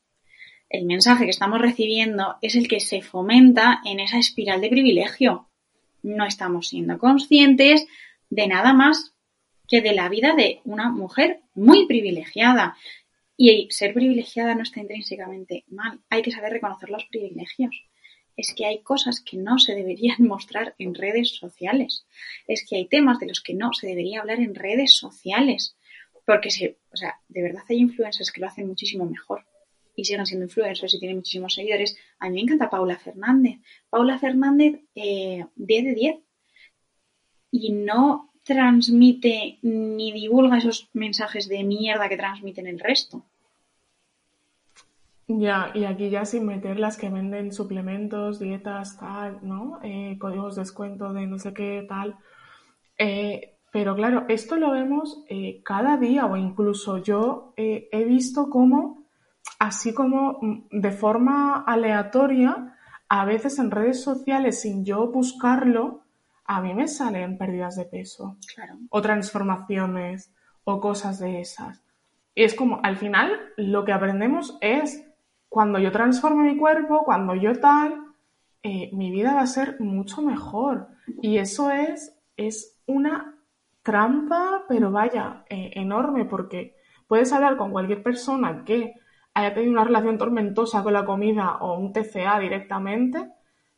[0.69, 5.49] el mensaje que estamos recibiendo es el que se fomenta en esa espiral de privilegio.
[6.01, 7.85] No estamos siendo conscientes
[8.29, 9.13] de nada más
[9.67, 12.75] que de la vida de una mujer muy privilegiada.
[13.37, 15.99] Y ser privilegiada no está intrínsecamente mal.
[16.09, 17.83] Hay que saber reconocer los privilegios
[18.35, 22.05] es que hay cosas que no se deberían mostrar en redes sociales.
[22.47, 25.75] Es que hay temas de los que no se debería hablar en redes sociales.
[26.25, 29.45] Porque, se, o sea, de verdad hay influencers que lo hacen muchísimo mejor
[29.95, 31.97] y siguen siendo influencers y tienen muchísimos seguidores.
[32.19, 33.59] A mí me encanta Paula Fernández.
[33.89, 36.17] Paula Fernández, eh, 10 de 10.
[37.51, 43.25] Y no transmite ni divulga esos mensajes de mierda que transmiten el resto.
[45.39, 49.79] Ya, y aquí ya sin meter las que venden suplementos, dietas, tal, ¿no?
[49.81, 52.17] Eh, códigos de descuento de no sé qué, tal.
[52.99, 59.05] Eh, pero claro, esto lo vemos eh, cada día o incluso yo he visto como,
[59.57, 62.77] así como mm, de forma aleatoria,
[63.09, 66.03] a veces en redes sociales sin yo buscarlo,
[66.45, 68.37] a mí me salen pérdidas de peso.
[68.53, 68.77] Claro.
[68.89, 70.31] O transformaciones
[70.63, 71.81] o cosas de esas.
[72.35, 75.02] Y es como, al final, lo que aprendemos es
[75.53, 78.07] cuando yo transforme mi cuerpo, cuando yo tal,
[78.63, 80.87] eh, mi vida va a ser mucho mejor.
[81.21, 83.35] Y eso es, es una
[83.83, 86.75] trampa, pero vaya, eh, enorme, porque
[87.07, 88.95] puedes hablar con cualquier persona que
[89.35, 93.29] haya tenido una relación tormentosa con la comida o un TCA directamente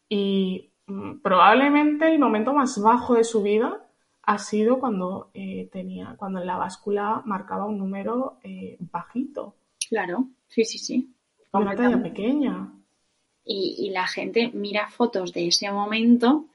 [0.07, 3.85] y mm, probablemente el momento más bajo de su vida
[4.23, 8.39] ha sido cuando eh, tenía, cuando la báscula marcaba un número
[8.79, 9.55] bajito.
[9.89, 11.14] Claro, sí, sí, sí.
[11.59, 12.71] Una talla pequeña.
[13.43, 16.47] Y, la gente mira fotos de ese momento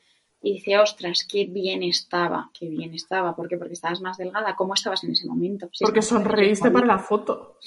[0.43, 3.37] y dice, ostras, qué bien estaba, qué bien estaba.
[3.37, 3.57] ¿Por qué?
[3.57, 4.57] Porque estabas más delgada.
[4.57, 5.71] ¿Cómo estabas en ese momento?
[5.81, 7.59] Porque sonreíste para la foto.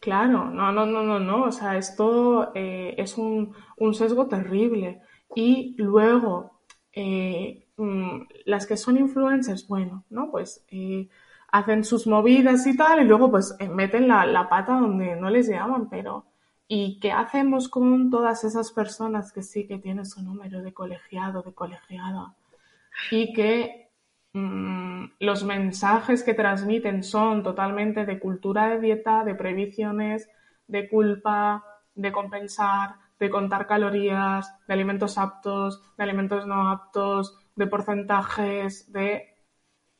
[0.00, 1.44] Claro, no, no, no, no, no.
[1.44, 3.54] O sea, esto eh, es un,
[3.92, 5.00] sesgo terrible.
[5.34, 6.60] Y luego,
[6.92, 10.30] eh, mm, las que son influencers, bueno, ¿no?
[10.30, 11.08] Pues eh,
[11.52, 15.48] hacen sus movidas y tal, y luego pues eh, meten la, pata donde no les
[15.48, 16.26] llaman, pero
[16.68, 21.42] ¿y qué hacemos con todas esas personas que sí que tienen su número de colegiado,
[21.42, 22.34] de colegiada?
[23.10, 23.90] Y que
[24.32, 30.28] mm, los mensajes que transmiten son totalmente de cultura de dieta, de previsiones,
[30.68, 37.66] de culpa, de compensar, de contar calorías, de alimentos aptos, de alimentos no aptos, de
[37.66, 39.29] porcentajes, de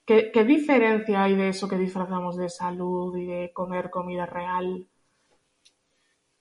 [0.04, 4.86] ¿Qué, diferencia hay de eso que disfrazamos de salud y de comer comida real?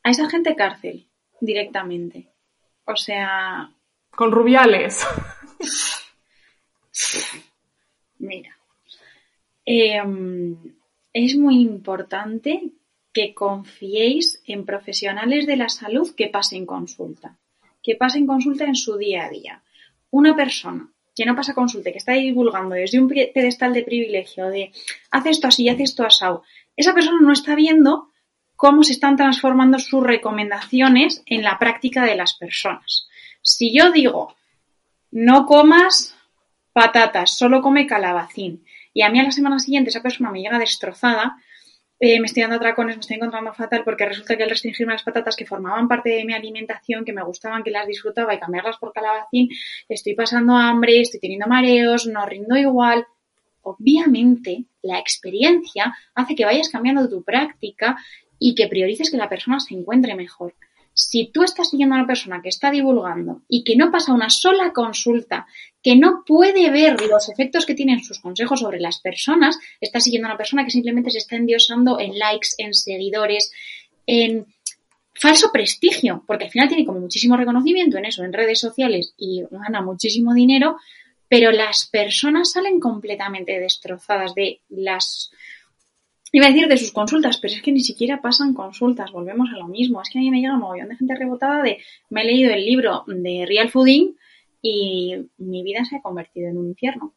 [0.03, 1.07] A esa gente cárcel,
[1.39, 2.29] directamente.
[2.85, 3.71] O sea...
[4.09, 5.05] Con rubiales.
[8.17, 8.57] Mira.
[9.65, 10.57] Em,
[11.13, 12.71] es muy importante
[13.13, 17.37] que confiéis en profesionales de la salud que pasen consulta.
[17.83, 19.63] Que pasen consulta en su día a día.
[20.09, 24.71] Una persona que no pasa consulta, que está divulgando desde un pedestal de privilegio de
[25.11, 26.43] haz esto así, haz esto asado,
[26.77, 28.09] esa persona no está viendo
[28.55, 33.09] cómo se están transformando sus recomendaciones en la práctica de las personas.
[33.41, 34.33] Si yo digo,
[35.11, 36.15] no comas
[36.71, 38.63] patatas, solo come calabacín,
[38.93, 41.37] y a mí a la semana siguiente esa persona me llega destrozada,
[41.99, 45.03] eh, me estoy dando atracones, me estoy encontrando fatal porque resulta que al restringirme las
[45.03, 48.77] patatas que formaban parte de mi alimentación, que me gustaban, que las disfrutaba y cambiarlas
[48.77, 49.49] por calabacín,
[49.89, 53.05] estoy pasando hambre, estoy teniendo mareos, no rindo igual.
[53.63, 57.97] Obviamente, la experiencia hace que vayas cambiando tu práctica
[58.39, 60.53] y que priorices que la persona se encuentre mejor.
[61.01, 64.29] Si tú estás siguiendo a una persona que está divulgando y que no pasa una
[64.29, 65.47] sola consulta,
[65.81, 70.27] que no puede ver los efectos que tienen sus consejos sobre las personas, está siguiendo
[70.27, 73.49] a una persona que simplemente se está endiosando en likes, en seguidores,
[74.05, 74.45] en
[75.13, 79.43] falso prestigio, porque al final tiene como muchísimo reconocimiento en eso, en redes sociales y
[79.49, 80.75] gana muchísimo dinero,
[81.29, 85.31] pero las personas salen completamente destrozadas de las
[86.31, 89.57] Iba a decir de sus consultas, pero es que ni siquiera pasan consultas, volvemos a
[89.57, 90.01] lo mismo.
[90.01, 92.53] Es que a mí me llega un mogollón de gente rebotada de me he leído
[92.53, 94.15] el libro de Real Fooding
[94.61, 97.15] y mi vida se ha convertido en un infierno.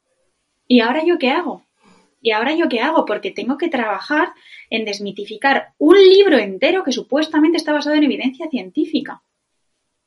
[0.67, 1.67] ¿Y ahora yo qué hago?
[2.23, 3.05] ¿Y ahora yo qué hago?
[3.05, 4.33] Porque tengo que trabajar
[4.71, 9.23] en desmitificar un libro entero que supuestamente está basado en evidencia científica.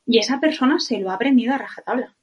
[0.08, 2.16] Y esa persona se lo ha aprendido a rajatabla.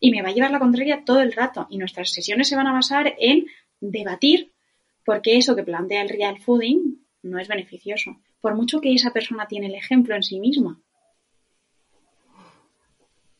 [0.00, 1.66] Y me va a llevar la contraria todo el rato.
[1.70, 3.46] Y nuestras sesiones se van a basar en
[3.80, 4.53] debatir
[5.04, 9.46] porque eso que plantea el real fooding no es beneficioso, por mucho que esa persona
[9.46, 10.80] tiene el ejemplo en sí misma.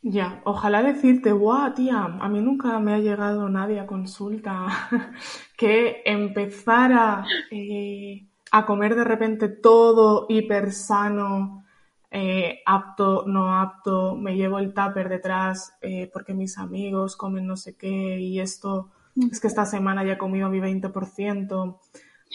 [0.07, 4.67] Ya, ojalá decirte, guau, tía, a mí nunca me ha llegado nadie a consulta
[5.57, 11.65] que empezara eh, a comer de repente todo hiper sano,
[12.11, 17.57] eh, apto, no apto, me llevo el tupper detrás eh, porque mis amigos comen no
[17.57, 21.79] sé qué y esto es que esta semana ya he comido mi 20%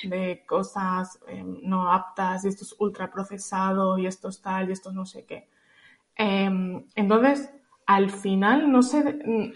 [0.03, 4.73] de cosas em, no aptas y esto es ultra procesado y esto es tal y
[4.73, 5.49] esto no sé qué.
[6.15, 7.51] Em, entonces,
[7.85, 8.79] al final no,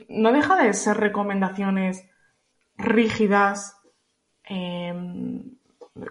[0.10, 2.06] no deja de ser recomendaciones
[2.78, 3.78] rígidas,
[4.44, 5.56] em,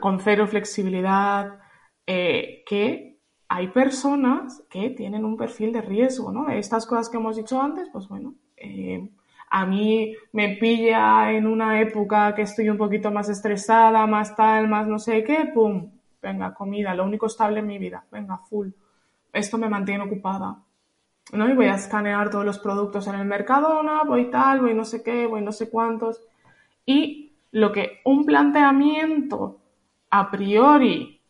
[0.01, 1.59] con cero flexibilidad,
[2.07, 6.49] eh, que hay personas que tienen un perfil de riesgo, ¿no?
[6.49, 8.35] Estas cosas que hemos dicho antes, pues bueno,
[9.55, 14.67] a mí me pilla en una época que estoy un poquito más estresada, más tal,
[14.67, 15.91] más no sé qué, pum,
[16.23, 18.69] venga, comida, lo único estable en mi vida, venga, full.
[19.31, 20.57] Esto me mantiene ocupada.
[21.35, 21.49] ¿No?
[21.49, 24.05] Y voy a escanear todos los productos en el mercado, ¿no?
[24.07, 26.23] voy tal, voy no sé qué, voy no sé cuántos.
[26.87, 29.61] Y lo que un planteamiento
[30.11, 31.21] a priori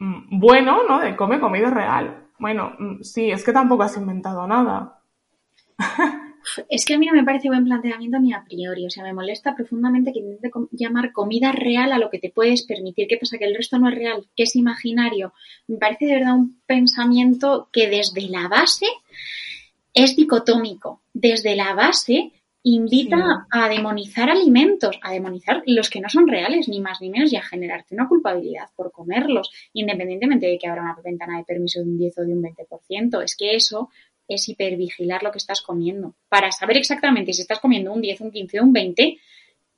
[0.00, 0.98] mm, bueno, ¿no?
[0.98, 2.26] De come comida real.
[2.40, 5.00] Bueno, mm, sí, es que tampoco has inventado nada.
[6.68, 8.86] Es que a mí no me parece buen planteamiento ni a priori.
[8.86, 12.62] O sea, me molesta profundamente que intente llamar comida real a lo que te puedes
[12.62, 13.08] permitir.
[13.08, 13.38] ¿Qué pasa?
[13.38, 15.32] Que el resto no es real, que es imaginario.
[15.66, 18.86] Me parece de verdad un pensamiento que desde la base
[19.94, 21.02] es dicotómico.
[21.12, 22.32] Desde la base
[22.62, 27.32] invita a demonizar alimentos, a demonizar los que no son reales, ni más ni menos,
[27.32, 31.80] y a generarte una culpabilidad por comerlos, independientemente de que habrá una ventana de permiso
[31.80, 33.22] de un 10 o de un 20%.
[33.22, 33.88] Es que eso
[34.30, 36.14] es hipervigilar lo que estás comiendo.
[36.28, 39.18] Para saber exactamente si estás comiendo un 10, un 15 o un 20,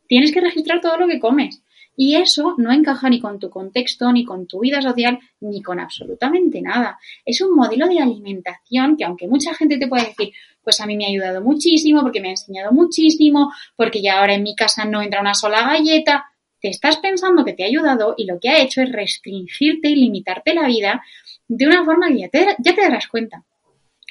[0.06, 1.62] tienes que registrar todo lo que comes.
[1.96, 5.80] Y eso no encaja ni con tu contexto, ni con tu vida social, ni con
[5.80, 6.98] absolutamente nada.
[7.24, 10.32] Es un modelo de alimentación que aunque mucha gente te puede decir,
[10.62, 14.34] pues a mí me ha ayudado muchísimo, porque me ha enseñado muchísimo, porque ya ahora
[14.34, 16.26] en mi casa no entra una sola galleta,
[16.60, 19.96] te estás pensando que te ha ayudado y lo que ha hecho es restringirte y
[19.96, 21.02] limitarte la vida
[21.48, 22.28] de una forma que ya
[22.74, 23.44] te darás cuenta.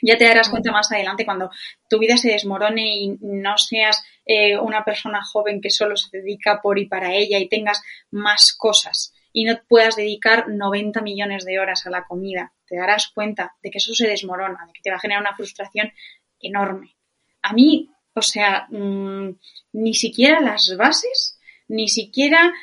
[0.02, 1.52] Ya te darás cuenta más adelante cuando
[1.90, 6.60] tu vida se desmorone y no seas eh, una persona joven que solo se dedica
[6.62, 11.60] por y para ella y tengas más cosas y no puedas dedicar 90 millones de
[11.60, 12.54] horas a la comida.
[12.68, 15.36] Te darás cuenta de que eso se desmorona, de que te va a generar una
[15.36, 15.92] frustración
[16.40, 16.96] enorme.
[17.42, 19.30] A mí, o sea, mm,
[19.74, 22.54] ni siquiera las bases, ni siquiera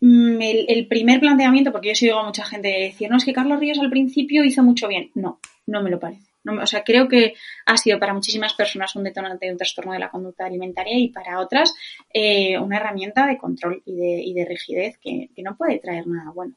[0.00, 3.60] mm, el, primer planteamiento, porque yo sigo a mucha gente decir, no, es que Carlos
[3.60, 5.10] Ríos al principio hizo mucho bien.
[5.14, 7.34] No, no me lo parece o sea, creo que
[7.66, 11.08] ha sido para muchísimas personas un detonante de un trastorno de la conducta alimentaria y
[11.08, 11.74] para otras
[12.12, 16.30] eh, una herramienta de control y de, y de rigidez que, no puede traer nada
[16.30, 16.54] bueno.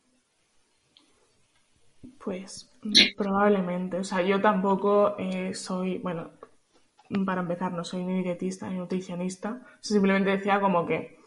[2.24, 2.72] Pues
[3.18, 3.98] probablemente.
[3.98, 6.32] O sea, yo tampoco eh, soy, bueno,
[7.26, 9.62] para empezar, no soy ni dietista ni nutricionista.
[9.82, 11.18] Simplemente decía como que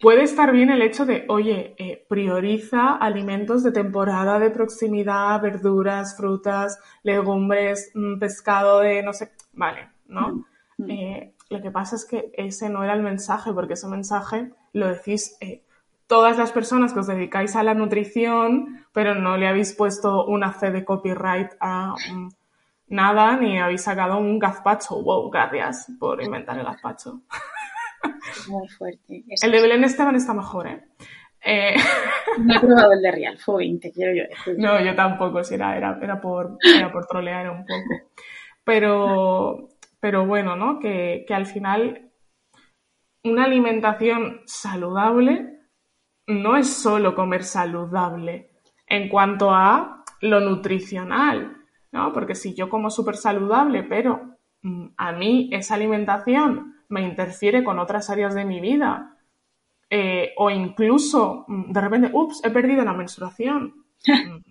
[0.00, 6.16] puede estar bien el hecho de, oye, eh, prioriza alimentos de temporada, de proximidad, verduras,
[6.16, 10.44] frutas, legumbres, mm, pescado de no sé, vale, ¿no?
[10.78, 10.90] Mm.
[10.90, 14.88] Eh, lo que pasa es que ese no era el mensaje, porque ese mensaje lo
[14.88, 15.62] decís eh,
[16.06, 20.52] todas las personas que os dedicáis a la nutrición, pero no le habéis puesto una
[20.52, 22.28] C de copyright a mm,
[22.88, 25.02] nada, ni habéis sacado un gazpacho.
[25.02, 27.20] Wow, gracias por inventar el gazpacho.
[28.48, 29.24] Muy fuerte.
[29.42, 30.84] el de Belén Esteban está mejor, ¿eh?
[31.44, 31.74] eh
[32.38, 34.56] no he probado el de Real Fogging, te quiero yo decir.
[34.58, 38.10] No, yo tampoco, si era, era, era, por, era por trolear un poco.
[38.64, 39.68] Pero,
[40.00, 40.78] pero bueno, ¿no?
[40.78, 42.10] Que, que al final
[43.24, 45.60] una alimentación saludable
[46.26, 48.50] no es solo comer saludable
[48.86, 51.56] en cuanto a lo nutricional,
[51.92, 52.12] ¿no?
[52.12, 57.78] Porque si yo como súper saludable, pero mm, a mí esa alimentación me interfiere con
[57.78, 59.18] otras áreas de mi vida,
[59.90, 63.84] eh, o incluso mm, de repente, ups, he perdido la menstruación.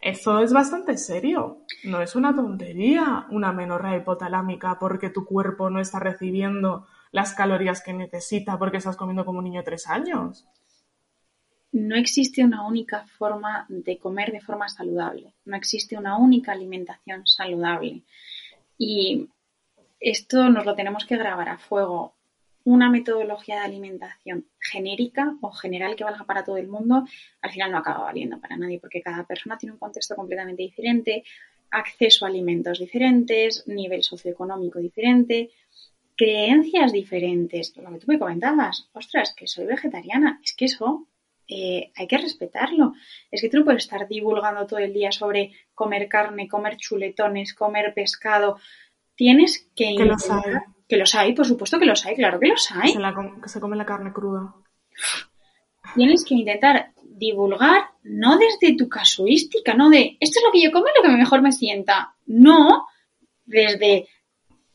[0.00, 1.64] Eso es bastante serio.
[1.84, 7.82] No es una tontería una menorrea hipotalámica porque tu cuerpo no está recibiendo las calorías
[7.82, 10.46] que necesita porque estás comiendo como un niño de tres años
[11.74, 17.26] no existe una única forma de comer de forma saludable, no existe una única alimentación
[17.26, 18.02] saludable.
[18.78, 19.28] Y
[20.04, 22.14] esto nos lo tenemos que grabar a fuego.
[22.64, 27.06] Una metodología de alimentación genérica o general que valga para todo el mundo,
[27.40, 31.24] al final no acaba valiendo para nadie, porque cada persona tiene un contexto completamente diferente,
[31.70, 35.50] acceso a alimentos diferentes, nivel socioeconómico diferente,
[36.16, 37.74] creencias diferentes.
[37.76, 41.06] Lo que tú me comentabas, ostras, que soy vegetariana, es que eso
[41.48, 42.94] eh, hay que respetarlo.
[43.30, 47.92] Es que tú puedes estar divulgando todo el día sobre comer carne, comer chuletones, comer
[47.94, 48.58] pescado.
[49.16, 49.94] Tienes que...
[49.96, 50.52] Que los hay.
[50.88, 52.92] Que los hay, por supuesto que los hay, claro que los hay.
[52.92, 53.00] Se
[53.42, 54.54] que se come la carne cruda.
[55.94, 60.72] Tienes que intentar divulgar no desde tu casuística, no de esto es lo que yo
[60.72, 62.16] como y lo que mejor me sienta.
[62.26, 62.86] No,
[63.44, 64.08] desde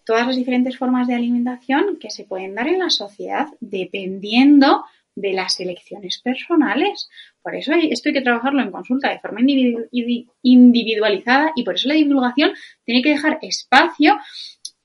[0.06, 4.86] todas las diferentes formas de alimentación que se pueden dar en la sociedad dependiendo
[5.20, 7.10] de las elecciones personales.
[7.42, 11.96] Por eso esto hay que trabajarlo en consulta de forma individualizada y por eso la
[11.96, 12.54] divulgación
[12.86, 14.18] tiene que dejar espacio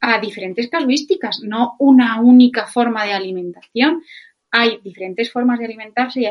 [0.01, 4.03] a diferentes casuísticas, no una única forma de alimentación.
[4.51, 6.27] Hay diferentes formas de alimentarse y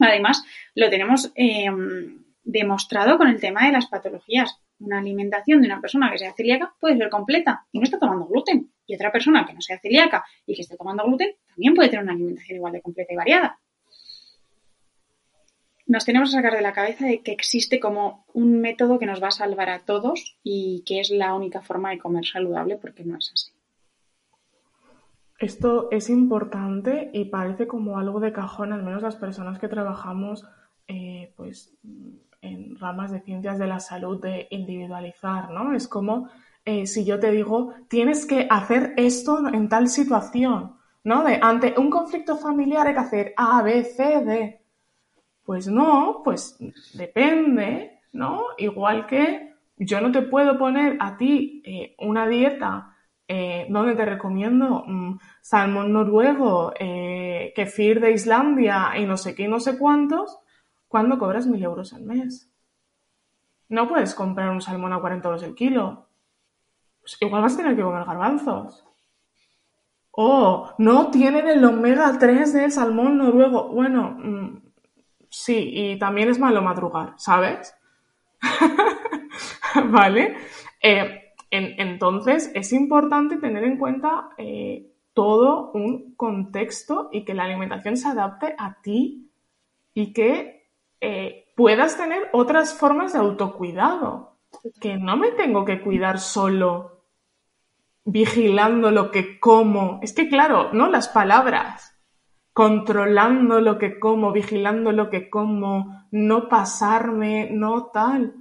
[0.00, 0.42] además
[0.74, 4.58] lo tenemos em, demostrado con el tema de las patologías.
[4.80, 8.26] Una alimentación de una persona que sea celíaca puede ser completa y no está tomando
[8.26, 8.72] gluten.
[8.86, 12.04] Y otra persona que no sea celíaca y que esté tomando gluten también puede tener
[12.04, 13.58] una alimentación igual de completa y variada.
[15.86, 19.22] Nos tenemos que sacar de la cabeza de que existe como un método que nos
[19.22, 23.04] va a salvar a todos y que es la única forma de comer saludable porque
[23.04, 23.52] no es así.
[25.38, 30.44] Esto es importante y parece como algo de cajón, al menos las personas que trabajamos
[30.88, 31.76] eh, pues,
[32.40, 35.74] en ramas de ciencias de la salud, de individualizar, ¿no?
[35.74, 36.30] Es como
[36.68, 41.22] eh, si yo te digo, tienes que hacer esto en tal situación, ¿no?
[41.22, 44.60] De ante un conflicto familiar hay que hacer A, B, C, D.
[45.44, 46.58] Pues no, pues
[46.92, 48.42] depende, ¿no?
[48.58, 52.96] Igual que yo no te puedo poner a ti eh, una dieta
[53.28, 56.72] eh, donde te recomiendo mm, salmón noruego,
[57.54, 60.40] kefir de Islandia y no sé qué y no sé cuántos,
[60.88, 62.50] cuando cobras mil euros al mes.
[63.68, 66.05] No puedes comprar un salmón a 40 euros el kilo
[67.06, 68.84] pues igual vas a tener que comer garbanzos.
[70.10, 73.68] Oh, no tienen el omega 3 del salmón noruego.
[73.68, 74.62] Bueno, mm,
[75.30, 77.76] sí, y también es malo madrugar, ¿sabes?
[79.84, 80.36] ¿Vale?
[80.82, 87.96] Eh, entonces, es importante tener en cuenta eh, todo un contexto y que la alimentación
[87.96, 89.30] se adapte a ti
[89.94, 94.38] y que eh, puedas tener otras formas de autocuidado.
[94.80, 96.95] Que no me tengo que cuidar solo
[98.06, 99.98] vigilando lo que como.
[100.02, 100.88] Es que claro, ¿no?
[100.88, 101.92] Las palabras.
[102.54, 108.34] Controlando lo que como, vigilando lo que como, no pasarme, no tal.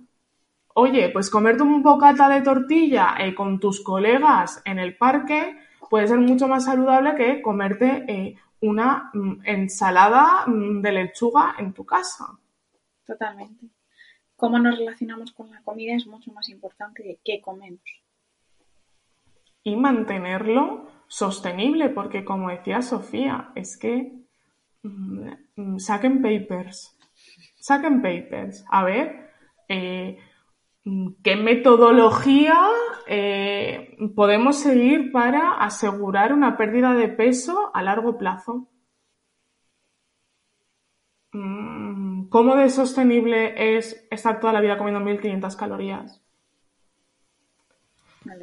[0.76, 5.58] Oye, pues comerte un bocata de tortilla eh, con tus colegas en el parque
[5.90, 11.74] puede ser mucho más saludable que comerte eh, una mm, ensalada mm, de lechuga en
[11.74, 12.26] tu casa.
[13.06, 13.68] Totalmente.
[14.36, 18.05] Cómo nos relacionamos con la comida es mucho más importante de qué comemos
[19.66, 24.14] y mantenerlo sostenible, porque como decía Sofía, es que
[24.84, 26.98] mm, mm, saquen papers,
[27.58, 29.32] saquen papers, a ver
[29.68, 30.20] eh,
[30.84, 32.60] mm, qué metodología
[33.08, 38.70] eh, podemos seguir para asegurar una pérdida de peso a largo plazo.
[41.32, 46.25] ¿Cómo de sostenible es estar toda la vida comiendo 1500 calorías?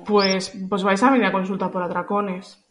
[0.07, 2.65] Pues, pues vais a venir a consulta por atracones.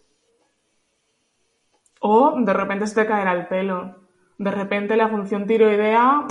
[2.00, 3.96] O de repente se te caerá el pelo.
[4.38, 6.26] De repente la función tiroidea,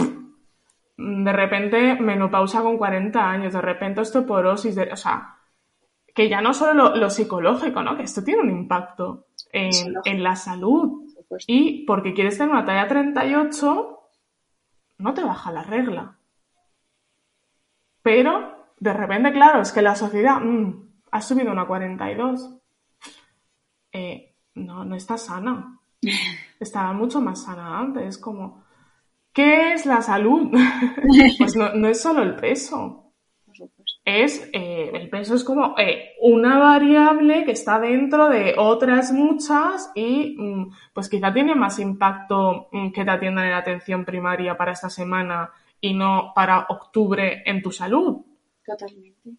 [0.96, 5.36] de repente menopausa con 40 años, de repente osteoporosis, o sea,
[6.14, 7.96] que ya no solo lo, psicológico, ¿no?
[7.96, 9.70] Que esto tiene un impacto en,
[10.04, 11.04] en la salud.
[11.46, 14.00] Y porque quieres tener una talla 38,
[14.98, 16.16] no te baja la regla.
[18.02, 22.56] Pero, de repente, claro, es que la sociedad mm, ha subido una 42.
[23.92, 25.78] Eh, no, no está sana.
[26.60, 28.16] Estaba mucho más sana antes.
[28.16, 28.64] Como,
[29.32, 30.50] ¿qué es la salud?
[31.38, 33.12] pues no, no, es solo el peso.
[34.02, 39.92] Es, eh, el peso es como eh, una variable que está dentro de otras muchas
[39.94, 44.72] y mm, pues quizá tiene más impacto mm, que te atiendan en atención primaria para
[44.72, 45.50] esta semana
[45.82, 48.24] y no para octubre en tu salud.
[48.64, 49.30] Totalmente.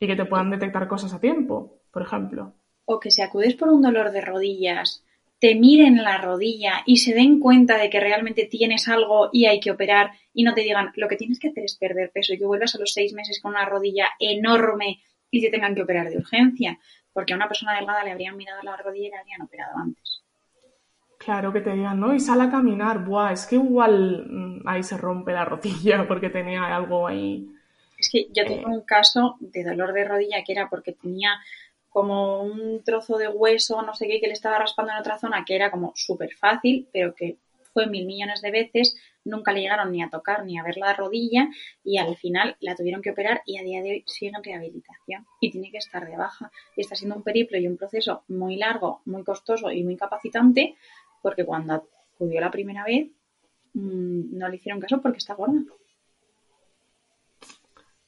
[0.00, 2.54] Y que te puedan detectar cosas a tiempo, por ejemplo.
[2.84, 5.04] O que si acudes por un dolor de rodillas,
[5.38, 9.60] te miren la rodilla y se den cuenta de que realmente tienes algo y hay
[9.60, 12.38] que operar y no te digan lo que tienes que hacer es perder peso y
[12.38, 15.00] que vuelvas a los seis meses con una rodilla enorme
[15.30, 16.78] y te tengan que operar de urgencia.
[17.12, 20.24] Porque a una persona delgada le habrían mirado la rodilla y le habrían operado antes.
[21.18, 24.82] Claro, que te digan, no, y sal a caminar, buah, es que igual mm, ahí
[24.82, 27.48] se rompe la rodilla porque tenía algo ahí.
[28.04, 28.76] Es que yo tengo eh.
[28.76, 31.40] un caso de dolor de rodilla que era porque tenía
[31.88, 35.44] como un trozo de hueso, no sé qué, que le estaba raspando en otra zona,
[35.46, 37.38] que era como súper fácil, pero que
[37.72, 40.92] fue mil millones de veces, nunca le llegaron ni a tocar ni a ver la
[40.92, 41.48] rodilla
[41.82, 45.26] y al final la tuvieron que operar y a día de hoy sigue en rehabilitación
[45.40, 46.50] y tiene que estar de baja.
[46.76, 50.76] Y está siendo un periplo y un proceso muy largo, muy costoso y muy capacitante,
[51.22, 53.08] porque cuando acudió la primera vez
[53.72, 55.62] mm, no le hicieron caso porque está gorda.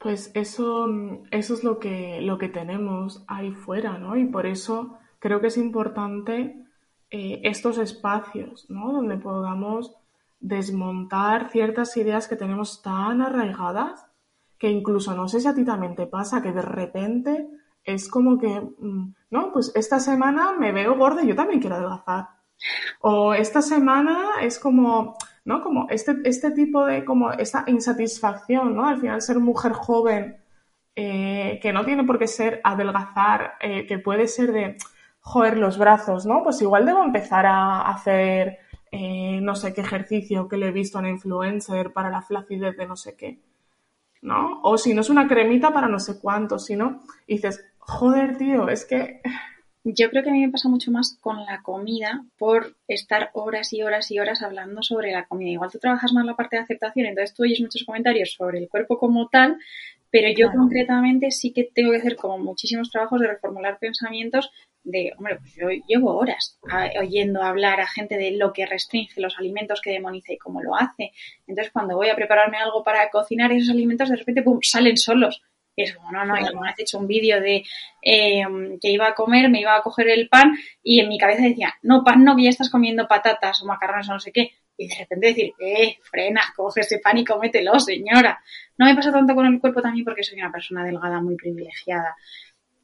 [0.07, 0.87] Pues eso,
[1.33, 4.17] eso es lo que, lo que tenemos ahí fuera, ¿no?
[4.17, 6.65] Y por eso creo que es importante
[7.11, 8.93] eh, estos espacios, ¿no?
[8.93, 9.97] Donde podamos
[10.39, 14.07] desmontar ciertas ideas que tenemos tan arraigadas
[14.59, 17.49] que incluso no sé si a ti también te pasa que de repente
[17.83, 21.75] es como que, mm, no, pues esta semana me veo gorda y yo también quiero
[21.75, 22.29] adelgazar.
[23.01, 25.17] O esta semana es como,
[25.47, 25.63] ¿no?
[25.63, 28.87] Como este, este tipo de, como esta insatisfacción, ¿no?
[28.89, 30.37] Al final ser mujer joven,
[30.97, 34.77] eh, que no tiene por qué ser adelgazar, eh, que puede ser de,
[35.21, 36.43] joder, los brazos, ¿no?
[36.43, 38.59] Pues igual debo empezar a hacer,
[38.91, 42.77] eh, no sé qué ejercicio que le he visto a una influencer para la flacidez
[42.77, 43.41] de no sé qué,
[44.23, 44.61] ¿no?
[44.63, 48.69] O si no es una cremita para no sé cuánto, si no, dices, joder, tío,
[48.69, 49.23] es que
[49.95, 53.73] yo creo que a mí me pasa mucho más con la comida por estar horas
[53.73, 55.51] y horas y horas hablando sobre la comida.
[55.51, 58.69] Igual tú trabajas más la parte de aceptación, entonces tú oyes muchos comentarios sobre el
[58.69, 59.59] cuerpo como tal,
[60.11, 64.51] pero yo concretamente sí que tengo que hacer como muchísimos trabajos de reformular pensamientos
[64.83, 66.59] de, hombre, pues yo llevo horas
[67.01, 70.77] oyendo hablar a gente de lo que restringe los alimentos, que demoniza y cómo lo
[70.77, 71.13] hace.
[71.47, 75.43] Entonces cuando voy a prepararme algo para cocinar esos alimentos, de repente, ¡pum!, salen solos
[75.83, 77.65] es como, no, no, y alguna vez he hecho un vídeo de
[78.03, 81.43] em, que iba a comer, me iba a coger el pan y en mi cabeza
[81.43, 84.53] decía, no, pan no, ya estás comiendo patatas o macarrones o no sé qué.
[84.79, 88.43] Y de repente decir, eh, frena, coge ese pan y cómetelo, señora.
[88.77, 92.15] No me pasa tanto con el cuerpo también porque soy una persona delgada muy privilegiada.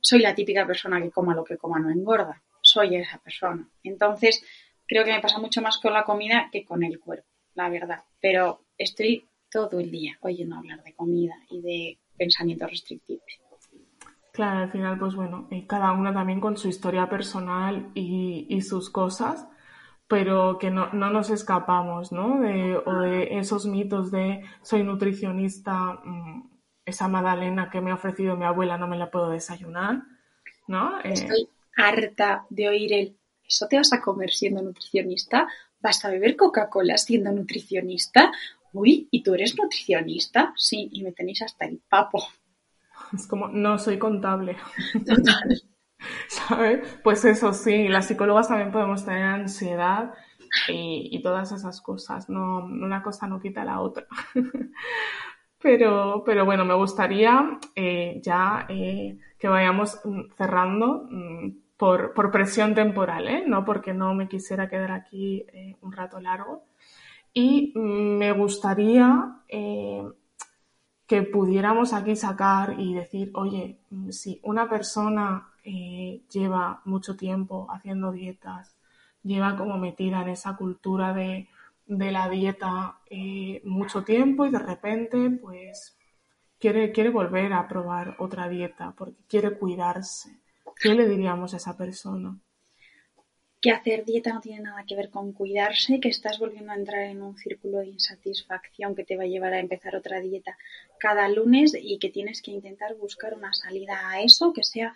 [0.01, 2.43] Soy la típica persona que coma lo que coma no engorda.
[2.63, 3.69] Soy esa persona.
[3.85, 4.43] Entonces,
[4.87, 8.05] creo que me pasa mucho más con la comida que con el cuerpo, la verdad.
[8.21, 13.23] Pero estoy todo el día oyendo hablar de comida y de pensamientos restrictivos.
[14.33, 18.89] Claro, al final, pues bueno, eh, cada uno también con su historia personal y, sus
[18.91, 19.47] cosas,
[20.09, 22.41] pero que no, nos escapamos, ¿no?
[22.41, 26.51] De, o de esos mitos de soy nutricionista, mm,
[26.87, 30.03] esa magdalena que me ha ofrecido mi abuela no me la puedo desayunar,
[30.67, 30.99] ¿no?
[31.01, 33.17] Eh, Estoy harta de oír el,
[33.47, 35.47] ¿eso te vas a comer siendo nutricionista?
[35.81, 38.33] ¿Vas a beber Coca-Cola siendo nutricionista?
[38.73, 40.53] Uy, ¿y tú eres nutricionista?
[40.57, 42.23] Sí, y me tenéis hasta el papo.
[43.13, 44.57] Es como, no, soy contable.
[45.07, 45.63] Total.
[46.29, 46.99] ¿Sabes?
[47.05, 50.13] Pues eso sí, las psicólogas también podemos tener ansiedad
[50.69, 52.29] y, todas esas cosas.
[52.29, 54.07] No, una cosa no quita la otra.
[55.63, 60.01] Pero, pero bueno, me gustaría eh, ya eh, que vayamos
[60.37, 63.45] cerrando mm, por, por, presión temporal, ¿eh?
[63.47, 66.65] No porque no me quisiera quedar aquí eh, un rato largo.
[67.35, 70.05] Y me gustaría eh,
[71.07, 73.79] que pudiéramos aquí sacar y decir, oye,
[74.11, 78.77] si una persona eh, lleva mucho tiempo haciendo dietas,
[79.23, 81.49] lleva como metida en esa cultura de,
[81.87, 85.97] la dieta eh, mucho tiempo y de repente, pues,
[86.59, 90.41] quiere, quiere volver a probar otra dieta porque quiere cuidarse.
[90.81, 92.39] ¿Qué le diríamos a esa persona?
[93.63, 97.03] Que hacer dieta no tiene nada que ver con cuidarse, que estás volviendo a entrar
[97.03, 100.59] en un círculo de insatisfacción que te va a llevar a empezar otra dieta
[100.99, 104.95] cada lunes y que tienes que intentar buscar una salida a eso, que sea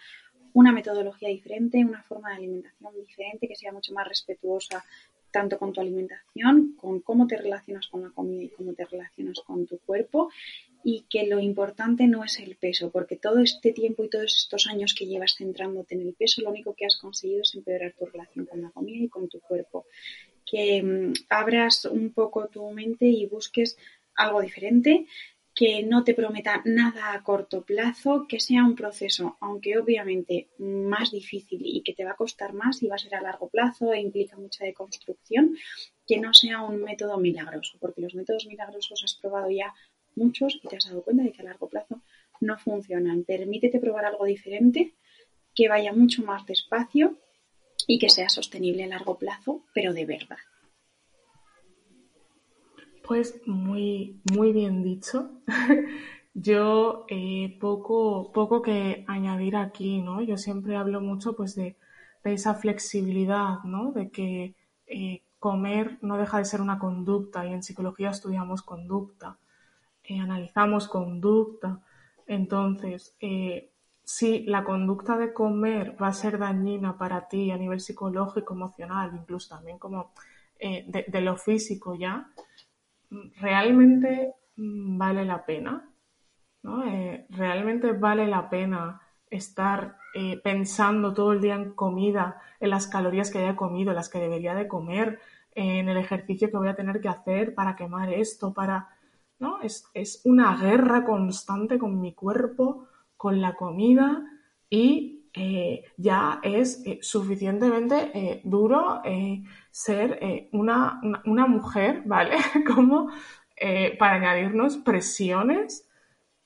[0.53, 4.85] una metodología diferente, una forma de alimentación diferente, que sea mucho más respetuosa
[5.31, 9.41] tanto con tu alimentación, con cómo te relacionas con la comida y cómo te relacionas
[9.41, 10.31] con tu cuerpo
[10.89, 14.68] y que lo importante no es el peso, porque todo este tiempo y todos estos
[14.68, 18.07] años que llevas centrándote en el peso, lo único que has conseguido es empeorar tu
[18.07, 19.87] relación con la comida y con tu cuerpo.
[20.49, 23.77] Que mm, abras un poco tu mente y busques
[24.14, 25.07] algo diferente,
[25.57, 31.11] que no te prometa nada a corto plazo, que sea un proceso, aunque obviamente más
[31.11, 33.94] difícil y que te va a costar más y va a ser a largo plazo
[33.94, 35.57] e implica mucha deconstrucción,
[36.07, 39.72] que no sea un método milagroso, porque los métodos milagrosos has probado ya
[40.14, 42.02] muchos y te has dado cuenta de que a largo plazo
[42.42, 43.24] no funcionan.
[43.24, 44.92] Permítete probar algo diferente,
[45.54, 47.16] que vaya mucho más despacio
[47.86, 50.36] y que sea sostenible a largo plazo, pero de verdad.
[53.07, 55.30] Pues muy, muy bien dicho.
[56.34, 60.22] Yo eh, poco, poco que añadir aquí, ¿no?
[60.22, 61.76] Yo siempre hablo mucho pues de,
[62.24, 63.92] esa flexibilidad, ¿no?
[63.92, 64.57] De que
[64.88, 69.38] eh, comer no deja de ser una conducta y en psicología estudiamos conducta.
[70.04, 71.80] Eh, analizamos conducta.
[72.26, 73.16] Entonces,
[74.04, 79.12] si la conducta de comer va a ser dañina para ti a nivel psicológico, emocional,
[79.14, 80.12] incluso también como
[80.59, 82.28] de, lo físico ya,
[83.40, 85.90] realmente vale la pena.
[86.62, 86.82] ¿no?
[87.30, 89.00] realmente vale la pena
[89.30, 89.98] estar
[90.42, 94.54] pensando todo el día en comida, en las calorías que haya comido, las que debería
[94.54, 95.20] de comer,
[95.54, 98.88] en el ejercicio que voy a tener que hacer para quemar esto, para
[99.38, 99.61] ¿no?
[99.62, 102.86] Es, una guerra constante con mi cuerpo,
[103.16, 104.24] con la comida
[104.70, 109.03] y eh, ya es eh, suficientemente eh, duro
[109.70, 110.99] ser una,
[111.47, 112.37] mujer, ¿vale?
[112.66, 113.11] Como
[113.99, 115.87] para añadirnos presiones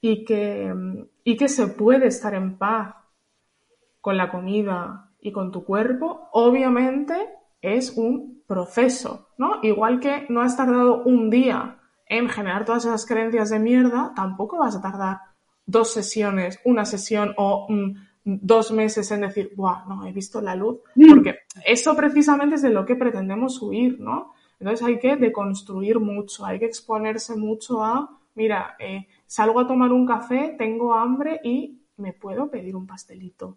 [0.01, 0.74] y que,
[1.22, 2.97] y que se puede estar en paz
[4.01, 7.14] con la comida y con tu cuerpo, obviamente
[7.62, 9.61] es un proceso, ¿no?
[9.62, 14.59] Igual que no has tardado un día en generar todas esas creencias de mierda, tampoco
[14.59, 15.18] vas a tardar
[15.66, 19.85] dos sesiones, una sesión o mm, dos meses en decir, ¡buah!
[19.87, 20.81] No, he visto la luz.
[20.95, 21.09] Mm.
[21.09, 24.33] Porque eso precisamente es de lo que pretendemos huir, ¿no?
[24.59, 29.91] Entonces hay que deconstruir mucho, hay que exponerse mucho a, mira, eh, salgo a tomar
[29.91, 33.57] un café, tengo hambre y me puedo pedir un pastelito,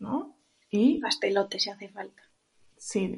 [0.00, 0.36] ¿no?
[0.70, 1.00] Y...
[1.00, 2.22] Pastelote si hace falta.
[2.76, 3.16] Sí,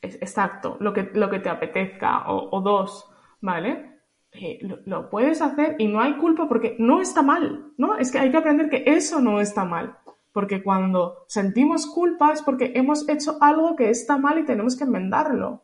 [0.00, 3.06] exacto, lo que, lo que te apetezca, o, o dos.
[3.40, 3.97] ¿vale?
[4.40, 7.96] Eh, lo, puedes hacer y no hay culpa porque no está mal, ¿no?
[7.96, 9.98] Es que hay que aprender que eso no está mal.
[10.32, 14.84] Porque cuando sentimos culpa es porque hemos hecho algo que está mal y tenemos que
[14.84, 15.62] enmendarlo.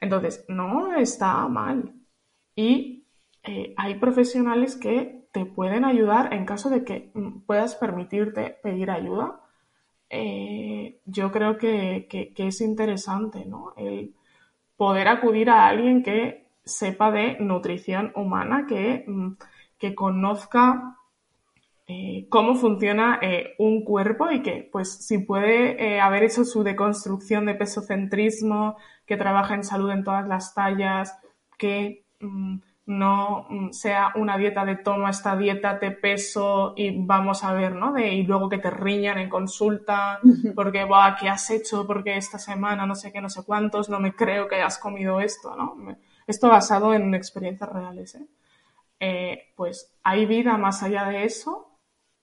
[0.00, 1.92] Entonces, no está mal.
[2.56, 3.04] Y
[3.44, 8.90] eh, hay profesionales que te pueden ayudar en caso de que mm, puedas permitirte pedir
[8.90, 9.40] ayuda.
[10.10, 13.72] Eh, yo creo que, que, es interesante, ¿no?
[13.76, 14.14] El,
[14.76, 19.32] poder acudir a alguien que sepa de nutrición humana, que, mm,
[19.78, 20.96] que conozca
[21.86, 26.62] eh, cómo funciona eh, un cuerpo y que, pues, si puede eh, haber hecho su
[26.62, 31.18] deconstrucción de pesocentrismo, que trabaja en salud en todas las tallas,
[31.58, 32.56] que mm,
[32.86, 37.74] no mm, sea una dieta de toma esta dieta, te peso y vamos a ver,
[37.74, 37.92] ¿no?
[37.92, 40.20] De, y luego que te riñan en consulta
[40.54, 41.86] porque, va, ¿qué has hecho?
[41.86, 45.20] Porque esta semana no sé qué, no sé cuántos, no me creo que hayas comido
[45.20, 45.76] esto, ¿no?
[46.26, 48.26] Esto basado en experiencias reales, ¿eh?
[49.00, 49.52] ¿eh?
[49.56, 51.78] pues hay vida más allá de eso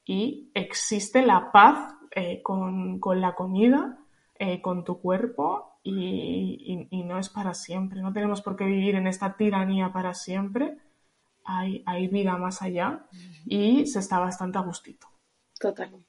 [0.06, 4.00] y existe la paz eh, con, con, la comida,
[4.36, 8.02] eh, con tu cuerpo y, no es para siempre.
[8.02, 10.78] No tenemos por qué vivir en esta tiranía para siempre.
[11.44, 13.06] Hay, hay vida más allá
[13.46, 15.08] y se está bastante a gustito.
[15.60, 16.08] Totalmente.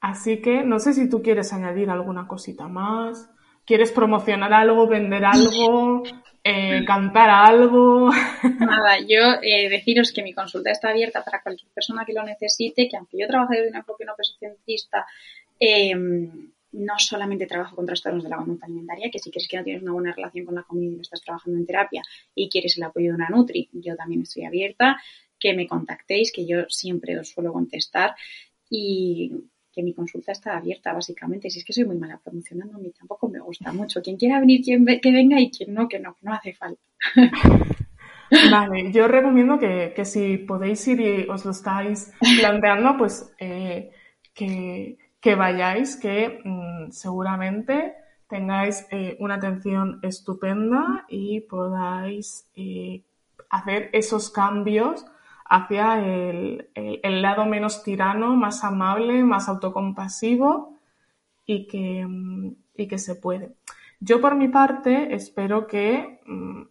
[0.00, 3.30] Así que no sé si tú quieres añadir alguna cosita más.
[3.68, 6.02] ¿Quieres promocionar algo, vender algo,
[6.42, 8.10] eh, cantar algo?
[8.58, 12.88] Nada, yo eh, deciros que mi consulta está abierta para cualquier persona que lo necesite,
[12.88, 15.04] que aunque yo trabaje de un enfoque no pesocentrista,
[15.60, 19.64] eh, no solamente trabajo con trastornos de la conducta alimentaria, que si quieres que no
[19.64, 22.02] tienes una buena relación con la comida y no estás trabajando en terapia
[22.34, 24.96] y quieres el apoyo de una Nutri, yo también estoy abierta,
[25.38, 28.14] que me contactéis, que yo siempre os suelo contestar
[28.70, 29.30] y
[29.72, 31.50] que mi consulta está abierta, básicamente.
[31.50, 34.02] Si es que soy muy mala promocionando, a mí tampoco me gusta mucho.
[34.02, 36.80] Quien quiera venir, quien que venga y quien no, que no, que no hace falta.
[38.50, 43.90] Vale, yo recomiendo que, si podéis ir y os lo estáis planteando, pues eh,
[44.34, 47.94] que, vayáis, que mm, seguramente
[48.28, 53.02] tengáis eh, una atención estupenda y podáis eh,
[53.48, 55.06] hacer esos cambios
[55.48, 56.68] hacia el,
[57.22, 60.74] lado menos tirano, más amable, más autocompasivo
[61.46, 63.54] y que, mm, y que se puede.
[64.00, 66.62] Yo por mi parte espero que mm,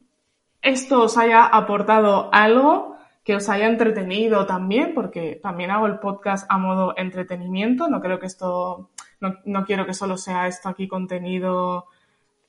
[0.62, 6.46] esto os haya aportado algo, que os haya entretenido también, porque también hago el podcast
[6.50, 11.88] a modo entretenimiento, no creo que esto, no, quiero que solo sea esto aquí contenido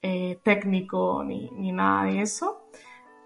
[0.02, 2.68] eh, técnico ni, nada de eso.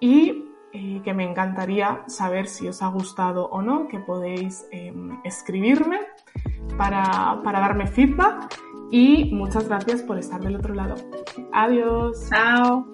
[0.01, 6.01] Y que me encantaría saber si os ha gustado o no, que podéis em, escribirme
[6.77, 8.59] para, para darme feedback
[8.91, 10.95] y muchas gracias por estar del otro lado.
[11.53, 12.29] Adiós.
[12.29, 12.92] Chao.